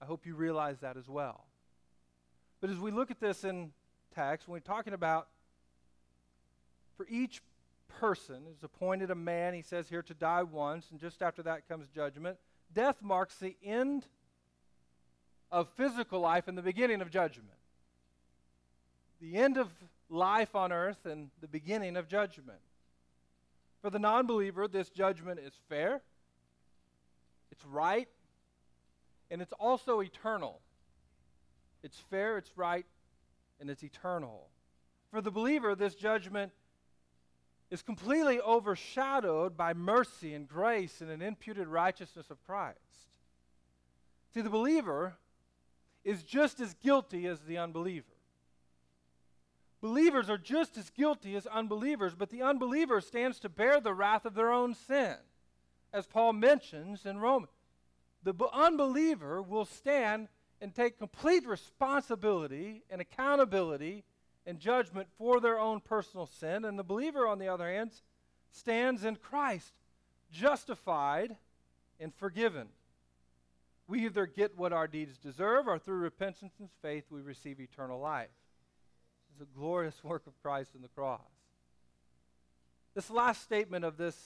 I 0.00 0.06
hope 0.06 0.26
you 0.26 0.34
realize 0.34 0.78
that 0.80 0.96
as 0.96 1.08
well. 1.08 1.44
But 2.60 2.70
as 2.70 2.78
we 2.78 2.90
look 2.90 3.10
at 3.10 3.20
this 3.20 3.44
in 3.44 3.72
text, 4.14 4.48
when 4.48 4.54
we're 4.54 4.60
talking 4.60 4.92
about 4.92 5.28
for 6.96 7.06
each 7.08 7.42
person 7.88 8.42
is 8.54 8.62
appointed 8.62 9.10
a 9.10 9.14
man, 9.14 9.54
he 9.54 9.62
says 9.62 9.88
here, 9.88 10.02
to 10.02 10.14
die 10.14 10.42
once, 10.42 10.86
and 10.90 11.00
just 11.00 11.22
after 11.22 11.42
that 11.42 11.68
comes 11.68 11.88
judgment. 11.88 12.38
Death 12.72 12.96
marks 13.02 13.36
the 13.36 13.56
end 13.64 14.06
of 15.50 15.68
physical 15.76 16.20
life 16.20 16.48
and 16.48 16.56
the 16.56 16.62
beginning 16.62 17.00
of 17.00 17.10
judgment. 17.10 17.59
The 19.20 19.36
end 19.36 19.56
of 19.56 19.68
life 20.08 20.54
on 20.54 20.72
earth 20.72 21.06
and 21.06 21.30
the 21.40 21.48
beginning 21.48 21.96
of 21.96 22.08
judgment. 22.08 22.58
For 23.82 23.90
the 23.90 23.98
non 23.98 24.26
believer, 24.26 24.68
this 24.68 24.90
judgment 24.90 25.40
is 25.40 25.52
fair, 25.68 26.02
it's 27.50 27.64
right, 27.64 28.08
and 29.30 29.40
it's 29.40 29.52
also 29.52 30.00
eternal. 30.00 30.60
It's 31.82 31.98
fair, 32.10 32.36
it's 32.36 32.50
right, 32.56 32.84
and 33.58 33.70
it's 33.70 33.82
eternal. 33.82 34.48
For 35.10 35.20
the 35.20 35.30
believer, 35.30 35.74
this 35.74 35.94
judgment 35.94 36.52
is 37.70 37.82
completely 37.82 38.40
overshadowed 38.40 39.56
by 39.56 39.72
mercy 39.72 40.34
and 40.34 40.46
grace 40.46 41.00
and 41.00 41.10
an 41.10 41.22
imputed 41.22 41.68
righteousness 41.68 42.30
of 42.30 42.44
Christ. 42.44 42.78
See, 44.34 44.40
the 44.40 44.50
believer 44.50 45.14
is 46.04 46.22
just 46.22 46.60
as 46.60 46.74
guilty 46.74 47.26
as 47.26 47.40
the 47.40 47.58
unbeliever. 47.58 48.09
Believers 49.80 50.28
are 50.28 50.38
just 50.38 50.76
as 50.76 50.90
guilty 50.90 51.36
as 51.36 51.46
unbelievers, 51.46 52.14
but 52.14 52.30
the 52.30 52.42
unbeliever 52.42 53.00
stands 53.00 53.40
to 53.40 53.48
bear 53.48 53.80
the 53.80 53.94
wrath 53.94 54.26
of 54.26 54.34
their 54.34 54.52
own 54.52 54.74
sin, 54.74 55.16
as 55.92 56.06
Paul 56.06 56.34
mentions 56.34 57.06
in 57.06 57.18
Romans. 57.18 57.52
The 58.22 58.34
unbeliever 58.52 59.40
will 59.40 59.64
stand 59.64 60.28
and 60.60 60.74
take 60.74 60.98
complete 60.98 61.46
responsibility 61.46 62.82
and 62.90 63.00
accountability 63.00 64.04
and 64.44 64.58
judgment 64.58 65.08
for 65.16 65.40
their 65.40 65.58
own 65.58 65.80
personal 65.80 66.26
sin. 66.26 66.66
And 66.66 66.78
the 66.78 66.84
believer, 66.84 67.26
on 67.26 67.38
the 67.38 67.48
other 67.48 67.70
hand, 67.70 67.92
stands 68.50 69.04
in 69.04 69.16
Christ, 69.16 69.72
justified 70.30 71.36
and 71.98 72.14
forgiven. 72.14 72.68
We 73.88 74.04
either 74.04 74.26
get 74.26 74.58
what 74.58 74.72
our 74.72 74.86
deeds 74.86 75.16
deserve, 75.18 75.66
or 75.66 75.78
through 75.78 75.98
repentance 75.98 76.54
and 76.60 76.68
faith, 76.82 77.04
we 77.10 77.22
receive 77.22 77.58
eternal 77.58 77.98
life. 77.98 78.28
A 79.40 79.58
glorious 79.58 80.04
work 80.04 80.26
of 80.26 80.40
Christ 80.42 80.74
in 80.74 80.82
the 80.82 80.88
cross. 80.88 81.20
This 82.94 83.08
last 83.08 83.42
statement 83.42 83.84
of 83.84 83.96
this 83.96 84.16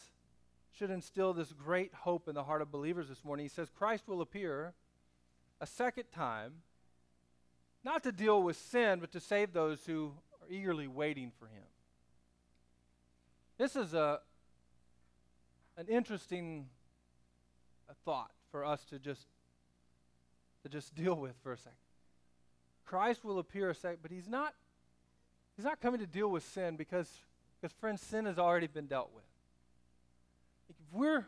should 0.76 0.90
instill 0.90 1.32
this 1.32 1.52
great 1.52 1.94
hope 1.94 2.26
in 2.26 2.34
the 2.34 2.42
heart 2.42 2.62
of 2.62 2.72
believers 2.72 3.08
this 3.08 3.24
morning. 3.24 3.44
He 3.44 3.48
says, 3.48 3.70
Christ 3.70 4.08
will 4.08 4.20
appear 4.20 4.72
a 5.60 5.66
second 5.66 6.06
time, 6.12 6.54
not 7.84 8.02
to 8.02 8.10
deal 8.10 8.42
with 8.42 8.56
sin, 8.56 8.98
but 8.98 9.12
to 9.12 9.20
save 9.20 9.52
those 9.52 9.84
who 9.86 10.14
are 10.40 10.52
eagerly 10.52 10.88
waiting 10.88 11.30
for 11.38 11.46
him. 11.46 11.62
This 13.56 13.76
is 13.76 13.94
a, 13.94 14.18
an 15.76 15.86
interesting 15.86 16.66
thought 18.04 18.32
for 18.50 18.64
us 18.64 18.84
to 18.86 18.98
just, 18.98 19.26
to 20.64 20.68
just 20.68 20.94
deal 20.96 21.14
with 21.14 21.34
for 21.42 21.52
a 21.52 21.56
second. 21.56 21.78
Christ 22.84 23.24
will 23.24 23.38
appear 23.38 23.70
a 23.70 23.74
second, 23.74 23.98
but 24.02 24.10
he's 24.10 24.28
not, 24.28 24.54
he's 25.56 25.64
not 25.64 25.80
coming 25.80 26.00
to 26.00 26.06
deal 26.06 26.28
with 26.28 26.44
sin 26.44 26.76
because, 26.76 27.10
because 27.60 27.74
friends, 27.74 28.00
sin 28.00 28.26
has 28.26 28.38
already 28.38 28.66
been 28.66 28.86
dealt 28.86 29.10
with. 29.14 29.24
If 30.68 30.76
we're, 30.92 31.26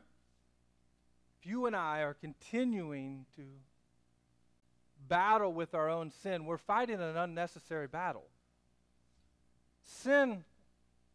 if 1.40 1.46
you 1.46 1.66
and 1.66 1.76
I 1.76 2.00
are 2.00 2.14
continuing 2.14 3.26
to 3.36 3.42
battle 5.08 5.52
with 5.52 5.74
our 5.74 5.88
own 5.88 6.10
sin, 6.10 6.44
we're 6.44 6.56
fighting 6.56 7.00
an 7.00 7.16
unnecessary 7.16 7.86
battle. 7.86 8.24
Sin, 9.84 10.44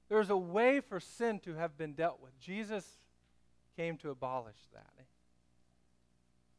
there's 0.10 0.30
a 0.30 0.38
way 0.38 0.80
for 0.80 1.00
sin 1.00 1.39
to 1.39 1.56
have 1.56 1.78
been 1.78 1.93
dealt 1.93 2.21
with. 2.21 2.39
Jesus 2.39 2.86
came 3.76 3.97
to 3.97 4.10
abolish 4.10 4.56
that. 4.74 4.86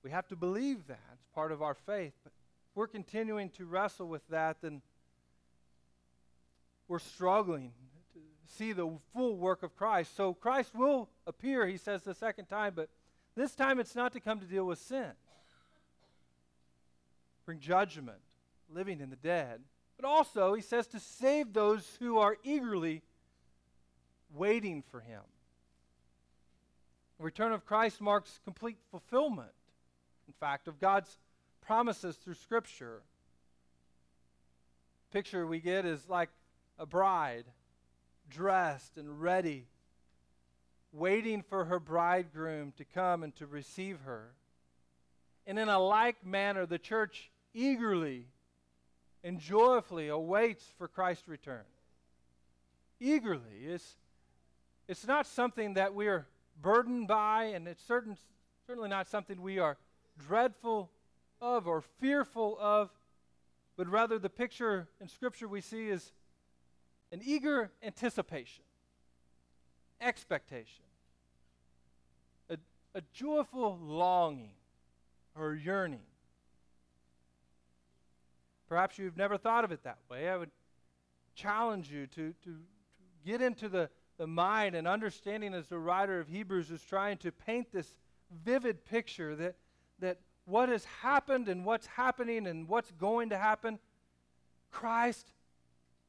We 0.02 0.10
have 0.10 0.26
to 0.28 0.36
believe 0.36 0.86
that. 0.88 1.00
It's 1.14 1.26
part 1.34 1.52
of 1.52 1.62
our 1.62 1.74
faith. 1.74 2.12
But 2.24 2.32
if 2.70 2.76
we're 2.76 2.88
continuing 2.88 3.50
to 3.50 3.64
wrestle 3.64 4.08
with 4.08 4.26
that, 4.28 4.56
then 4.60 4.82
we're 6.92 6.98
struggling 6.98 7.72
to 8.12 8.20
see 8.54 8.74
the 8.74 8.86
full 9.14 9.38
work 9.38 9.62
of 9.62 9.74
Christ. 9.74 10.14
So 10.14 10.34
Christ 10.34 10.74
will 10.74 11.08
appear, 11.26 11.66
he 11.66 11.78
says 11.78 12.02
the 12.02 12.14
second 12.14 12.44
time, 12.44 12.74
but 12.76 12.90
this 13.34 13.54
time 13.54 13.80
it's 13.80 13.94
not 13.94 14.12
to 14.12 14.20
come 14.20 14.40
to 14.40 14.44
deal 14.44 14.66
with 14.66 14.78
sin 14.78 15.10
bring 17.46 17.58
judgment, 17.60 18.18
living 18.72 19.00
in 19.00 19.08
the 19.10 19.16
dead. 19.16 19.60
But 19.96 20.06
also, 20.06 20.54
he 20.54 20.62
says 20.62 20.86
to 20.88 21.00
save 21.00 21.52
those 21.52 21.96
who 21.98 22.18
are 22.18 22.36
eagerly 22.44 23.02
waiting 24.32 24.84
for 24.90 25.00
him. 25.00 25.22
The 27.18 27.24
return 27.24 27.52
of 27.52 27.64
Christ 27.64 28.00
marks 28.00 28.38
complete 28.44 28.76
fulfillment, 28.90 29.50
in 30.28 30.34
fact, 30.38 30.68
of 30.68 30.78
God's 30.78 31.18
promises 31.62 32.16
through 32.16 32.34
Scripture. 32.34 33.00
Picture 35.10 35.46
we 35.46 35.58
get 35.58 35.84
is 35.84 36.08
like 36.08 36.28
a 36.82 36.86
bride 36.86 37.44
dressed 38.28 38.96
and 38.96 39.22
ready, 39.22 39.66
waiting 40.92 41.40
for 41.40 41.66
her 41.66 41.78
bridegroom 41.78 42.72
to 42.76 42.84
come 42.84 43.22
and 43.22 43.34
to 43.36 43.46
receive 43.46 44.00
her. 44.00 44.32
And 45.46 45.60
in 45.60 45.68
a 45.68 45.78
like 45.78 46.26
manner, 46.26 46.66
the 46.66 46.80
church 46.80 47.30
eagerly 47.54 48.26
and 49.22 49.38
joyfully 49.38 50.08
awaits 50.08 50.64
for 50.76 50.88
Christ's 50.88 51.28
return. 51.28 51.62
Eagerly. 52.98 53.64
It's, 53.64 53.94
it's 54.88 55.06
not 55.06 55.28
something 55.28 55.74
that 55.74 55.94
we 55.94 56.08
are 56.08 56.26
burdened 56.60 57.06
by, 57.06 57.44
and 57.44 57.68
it's 57.68 57.84
certain, 57.84 58.16
certainly 58.66 58.88
not 58.88 59.06
something 59.06 59.40
we 59.40 59.60
are 59.60 59.76
dreadful 60.18 60.90
of 61.40 61.68
or 61.68 61.80
fearful 62.00 62.58
of, 62.60 62.90
but 63.76 63.86
rather 63.86 64.18
the 64.18 64.28
picture 64.28 64.88
in 65.00 65.06
Scripture 65.06 65.46
we 65.46 65.60
see 65.60 65.88
is 65.88 66.10
an 67.12 67.20
eager 67.22 67.70
anticipation, 67.82 68.64
expectation, 70.00 70.84
a, 72.48 72.56
a 72.94 73.02
joyful 73.12 73.78
longing 73.78 74.54
or 75.36 75.54
yearning. 75.54 76.00
Perhaps 78.68 78.98
you've 78.98 79.18
never 79.18 79.36
thought 79.36 79.64
of 79.64 79.70
it 79.70 79.84
that 79.84 79.98
way. 80.10 80.30
I 80.30 80.36
would 80.38 80.50
challenge 81.34 81.90
you 81.90 82.06
to, 82.08 82.32
to, 82.44 82.50
to 82.50 82.56
get 83.26 83.42
into 83.42 83.68
the, 83.68 83.90
the 84.16 84.26
mind 84.26 84.74
and 84.74 84.88
understanding 84.88 85.52
as 85.52 85.66
the 85.66 85.78
writer 85.78 86.18
of 86.18 86.28
Hebrews 86.28 86.70
is 86.70 86.82
trying 86.82 87.18
to 87.18 87.30
paint 87.30 87.70
this 87.70 87.94
vivid 88.44 88.86
picture 88.86 89.36
that, 89.36 89.56
that 89.98 90.18
what 90.46 90.70
has 90.70 90.86
happened 91.02 91.48
and 91.48 91.66
what's 91.66 91.86
happening 91.86 92.46
and 92.46 92.66
what's 92.66 92.90
going 92.92 93.28
to 93.28 93.36
happen, 93.36 93.78
Christ 94.70 95.32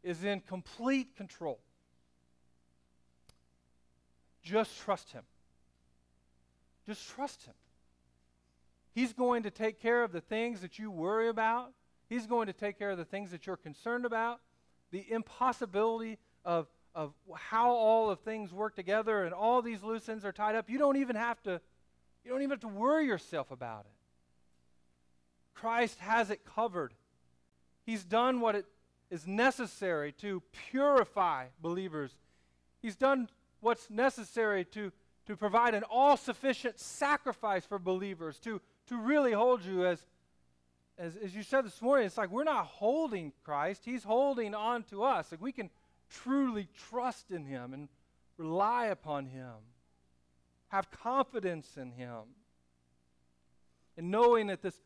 is 0.04 0.24
in 0.24 0.42
complete 0.42 1.16
control. 1.16 1.60
Just 4.42 4.78
trust 4.82 5.12
Him. 5.12 5.24
Just 6.86 7.08
trust 7.10 7.46
Him. 7.46 7.54
He's 8.94 9.14
going 9.14 9.44
to 9.44 9.52
take 9.52 9.82
care 9.82 10.04
of 10.04 10.12
the 10.12 10.22
things 10.22 10.62
that 10.62 10.78
you 10.78 10.92
worry 10.92 11.30
about. 11.30 11.72
He's 12.10 12.28
going 12.28 12.48
to 12.48 12.54
take 12.54 12.78
care 12.78 12.92
of 12.92 12.98
the 12.98 13.06
things 13.06 13.32
that 13.32 13.48
you're 13.48 13.58
concerned 13.58 14.06
about, 14.06 14.40
the 14.92 15.06
impossibility 15.10 16.20
of, 16.46 16.68
of 16.94 17.14
how 17.36 17.72
all 17.72 18.12
of 18.12 18.20
things 18.20 18.54
work 18.54 18.76
together 18.76 19.24
and 19.24 19.34
all 19.34 19.62
these 19.62 19.82
loose 19.82 20.08
ends 20.10 20.26
are 20.26 20.32
tied 20.32 20.56
up. 20.56 20.70
You 20.70 20.78
don't 20.78 20.98
even 20.98 21.16
have 21.16 21.42
to, 21.44 21.60
you 22.24 22.32
don't 22.32 22.42
even 22.42 22.52
have 22.52 22.60
to 22.60 22.68
worry 22.68 23.06
yourself 23.06 23.50
about 23.50 23.86
it. 23.86 23.94
Christ 25.56 25.98
has 26.00 26.30
it 26.30 26.46
covered. 26.46 26.94
He's 27.86 28.04
done 28.04 28.42
what 28.42 28.56
it 28.56 28.66
is 29.14 29.28
necessary 29.28 30.12
to 30.12 30.42
purify 30.72 31.46
believers. 31.62 32.18
He's 32.82 32.96
done 32.96 33.30
what's 33.62 33.88
necessary 33.92 34.66
to, 34.66 34.92
to 35.28 35.38
provide 35.38 35.76
an 35.76 35.84
all 35.84 36.18
sufficient 36.18 36.80
sacrifice 36.80 37.64
for 37.64 37.78
believers, 37.78 38.40
to, 38.40 38.60
to 38.88 38.98
really 38.98 39.32
hold 39.32 39.64
you 39.64 39.86
as, 39.86 40.00
as, 40.98 41.16
as 41.16 41.36
you 41.36 41.44
said 41.44 41.64
this 41.64 41.80
morning, 41.80 42.08
it's 42.08 42.18
like 42.18 42.32
we're 42.32 42.44
not 42.44 42.66
holding 42.66 43.34
Christ, 43.44 43.84
He's 43.86 44.04
holding 44.04 44.56
on 44.56 44.82
to 44.86 45.04
us. 45.04 45.32
Like 45.32 45.42
we 45.44 45.52
can 45.52 45.70
truly 46.10 46.68
trust 46.90 47.30
in 47.30 47.46
Him 47.46 47.76
and 47.76 47.90
rely 48.38 48.88
upon 48.88 49.28
Him, 49.28 49.54
have 50.70 50.90
confidence 50.90 51.78
in 51.78 51.92
Him, 51.92 52.22
and 53.96 54.10
knowing 54.10 54.48
that 54.48 54.64
this 54.64 54.82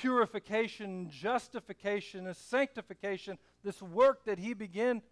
purification, 0.00 1.10
justification, 1.10 2.26
and 2.26 2.36
sanctification, 2.36 3.38
this 3.62 3.82
work 3.82 4.24
that 4.24 4.38
He 4.38 4.54
began 4.54 5.02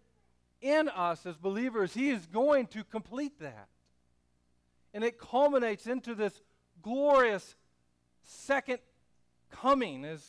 in 0.61 0.89
us 0.89 1.25
as 1.25 1.37
believers, 1.37 1.93
He 1.93 2.09
is 2.09 2.25
going 2.25 2.67
to 2.67 2.83
complete 2.83 3.39
that. 3.39 3.67
And 4.93 5.03
it 5.03 5.19
culminates 5.19 5.87
into 5.87 6.15
this 6.15 6.41
glorious 6.81 7.55
second 8.23 8.79
coming, 9.49 10.03
as 10.05 10.23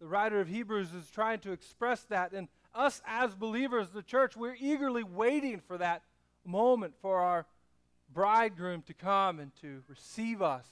the 0.00 0.06
writer 0.06 0.40
of 0.40 0.48
Hebrews 0.48 0.94
is 0.94 1.10
trying 1.10 1.40
to 1.40 1.52
express 1.52 2.02
that. 2.04 2.32
And 2.32 2.48
us 2.74 3.02
as 3.06 3.34
believers, 3.34 3.88
the 3.90 4.02
church, 4.02 4.36
we're 4.36 4.56
eagerly 4.58 5.04
waiting 5.04 5.60
for 5.60 5.78
that 5.78 6.02
moment 6.44 6.94
for 7.00 7.20
our 7.20 7.46
bridegroom 8.12 8.82
to 8.82 8.94
come 8.94 9.40
and 9.40 9.54
to 9.60 9.82
receive 9.88 10.42
us 10.42 10.66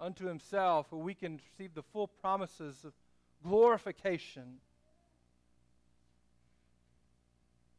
unto 0.00 0.26
himself, 0.26 0.86
where 0.90 1.02
we 1.02 1.14
can 1.14 1.38
receive 1.58 1.74
the 1.74 1.82
full 1.82 2.08
promises 2.08 2.84
of 2.84 2.92
glorification. 3.42 4.58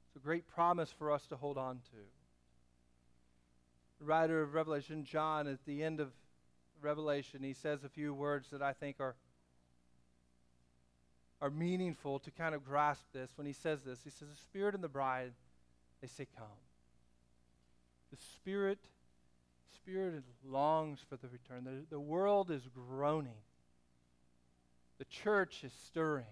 It's 0.07 0.15
a 0.17 0.25
great 0.25 0.47
promise 0.47 0.91
for 0.91 1.11
us 1.11 1.25
to 1.27 1.35
hold 1.35 1.57
on 1.57 1.77
to. 1.77 1.97
The 3.99 4.05
writer 4.05 4.41
of 4.41 4.53
Revelation, 4.53 5.03
John, 5.03 5.47
at 5.47 5.65
the 5.65 5.83
end 5.83 5.99
of 5.99 6.11
Revelation, 6.81 7.43
he 7.43 7.53
says 7.53 7.83
a 7.83 7.89
few 7.89 8.13
words 8.13 8.49
that 8.51 8.61
I 8.61 8.73
think 8.73 8.97
are, 8.99 9.15
are 11.41 11.49
meaningful 11.49 12.19
to 12.19 12.31
kind 12.31 12.55
of 12.55 12.65
grasp 12.65 13.03
this. 13.13 13.31
When 13.35 13.47
he 13.47 13.53
says 13.53 13.83
this, 13.83 13.99
he 14.03 14.09
says, 14.09 14.27
The 14.29 14.41
Spirit 14.41 14.75
and 14.75 14.83
the 14.83 14.89
bride, 14.89 15.33
they 16.01 16.07
say, 16.07 16.27
Come. 16.37 16.47
The 18.11 18.17
Spirit, 18.35 18.79
Spirit 19.75 20.23
longs 20.45 20.99
for 21.07 21.17
the 21.17 21.27
return. 21.27 21.63
The, 21.63 21.95
the 21.95 21.99
world 21.99 22.51
is 22.51 22.67
groaning. 22.73 23.39
The 24.99 25.05
church 25.05 25.63
is 25.63 25.71
stirring. 25.85 26.25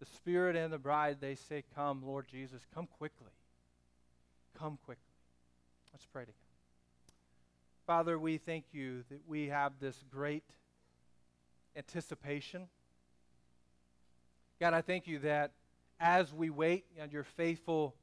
The 0.00 0.06
Spirit 0.06 0.54
and 0.54 0.72
the 0.72 0.78
bride, 0.78 1.18
they 1.20 1.34
say, 1.34 1.64
Come, 1.74 2.02
Lord 2.04 2.26
Jesus, 2.30 2.62
come 2.74 2.86
quickly. 2.86 3.32
Come 4.56 4.78
quickly. 4.84 5.02
Let's 5.92 6.06
pray 6.06 6.22
together. 6.22 6.36
Father, 7.86 8.18
we 8.18 8.38
thank 8.38 8.66
you 8.72 9.02
that 9.08 9.20
we 9.26 9.48
have 9.48 9.72
this 9.80 10.04
great 10.10 10.44
anticipation. 11.74 12.68
God, 14.60 14.74
I 14.74 14.82
thank 14.82 15.06
you 15.06 15.20
that 15.20 15.52
as 15.98 16.32
we 16.32 16.50
wait 16.50 16.84
and 17.00 17.12
you're 17.12 17.24
faithful 17.24 17.94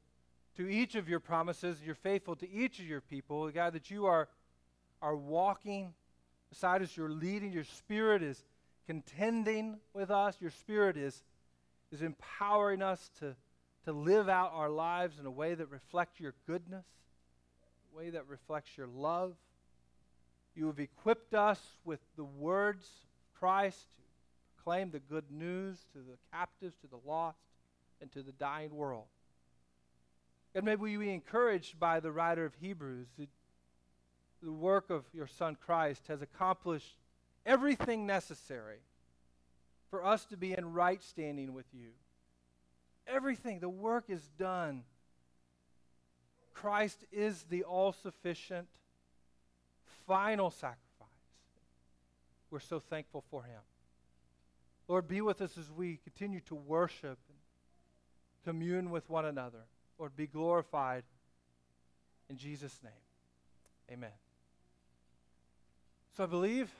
to 0.56 0.68
each 0.68 0.94
of 0.94 1.08
your 1.08 1.20
promises, 1.20 1.78
you're 1.84 1.94
faithful 1.94 2.34
to 2.36 2.50
each 2.50 2.78
of 2.78 2.86
your 2.86 3.00
people, 3.00 3.50
God, 3.50 3.74
that 3.74 3.90
you 3.90 4.06
are, 4.06 4.28
are 5.02 5.16
walking 5.16 5.92
beside 6.48 6.82
us, 6.82 6.96
you're 6.96 7.10
leading, 7.10 7.52
your 7.52 7.64
spirit 7.64 8.22
is 8.22 8.42
contending 8.86 9.76
with 9.92 10.10
us, 10.10 10.36
your 10.40 10.50
spirit 10.50 10.96
is, 10.96 11.22
is 11.92 12.02
empowering 12.02 12.82
us 12.82 13.10
to, 13.18 13.34
to 13.84 13.92
live 13.92 14.28
out 14.28 14.52
our 14.54 14.70
lives 14.70 15.18
in 15.18 15.26
a 15.26 15.30
way 15.30 15.54
that 15.54 15.70
reflects 15.70 16.18
your 16.18 16.34
goodness, 16.46 16.86
a 17.92 17.96
way 17.96 18.10
that 18.10 18.26
reflects 18.26 18.76
your 18.78 18.86
love. 18.86 19.34
You 20.54 20.68
have 20.68 20.80
equipped 20.80 21.34
us 21.34 21.60
with 21.84 22.00
the 22.16 22.24
words 22.24 22.86
of 22.86 23.38
Christ 23.38 23.90
to 23.90 24.02
proclaim 24.54 24.90
the 24.90 25.00
good 25.00 25.30
news 25.30 25.78
to 25.92 25.98
the 25.98 26.16
captives, 26.32 26.76
to 26.76 26.86
the 26.86 27.00
lost, 27.06 27.38
and 28.00 28.10
to 28.12 28.22
the 28.22 28.32
dying 28.32 28.74
world. 28.74 29.04
And 30.56 30.64
maybe 30.64 30.80
we 30.80 30.96
be 30.96 31.12
encouraged 31.12 31.78
by 31.78 32.00
the 32.00 32.10
writer 32.10 32.46
of 32.46 32.54
Hebrews. 32.54 33.08
the 34.42 34.50
work 34.50 34.88
of 34.88 35.04
your 35.12 35.26
Son 35.26 35.54
Christ 35.54 36.06
has 36.08 36.22
accomplished 36.22 36.96
everything 37.44 38.06
necessary 38.06 38.78
for 39.90 40.02
us 40.02 40.24
to 40.24 40.36
be 40.38 40.54
in 40.54 40.72
right 40.72 41.02
standing 41.02 41.52
with 41.52 41.66
you. 41.74 41.90
Everything, 43.06 43.60
the 43.60 43.68
work 43.68 44.04
is 44.08 44.30
done. 44.38 44.84
Christ 46.54 47.04
is 47.12 47.44
the 47.50 47.64
all 47.64 47.92
sufficient 47.92 48.68
final 50.06 50.50
sacrifice. 50.50 50.80
We're 52.50 52.60
so 52.60 52.80
thankful 52.80 53.24
for 53.30 53.42
him. 53.42 53.60
Lord, 54.88 55.06
be 55.06 55.20
with 55.20 55.42
us 55.42 55.58
as 55.58 55.70
we 55.70 56.00
continue 56.02 56.40
to 56.46 56.54
worship 56.54 57.18
and 57.28 57.38
commune 58.46 58.88
with 58.88 59.10
one 59.10 59.26
another. 59.26 59.66
Lord, 59.98 60.16
be 60.16 60.26
glorified 60.26 61.04
in 62.28 62.36
Jesus' 62.36 62.78
name. 62.82 62.92
Amen. 63.90 64.10
So 66.16 66.24
I 66.24 66.26
believe 66.26 66.70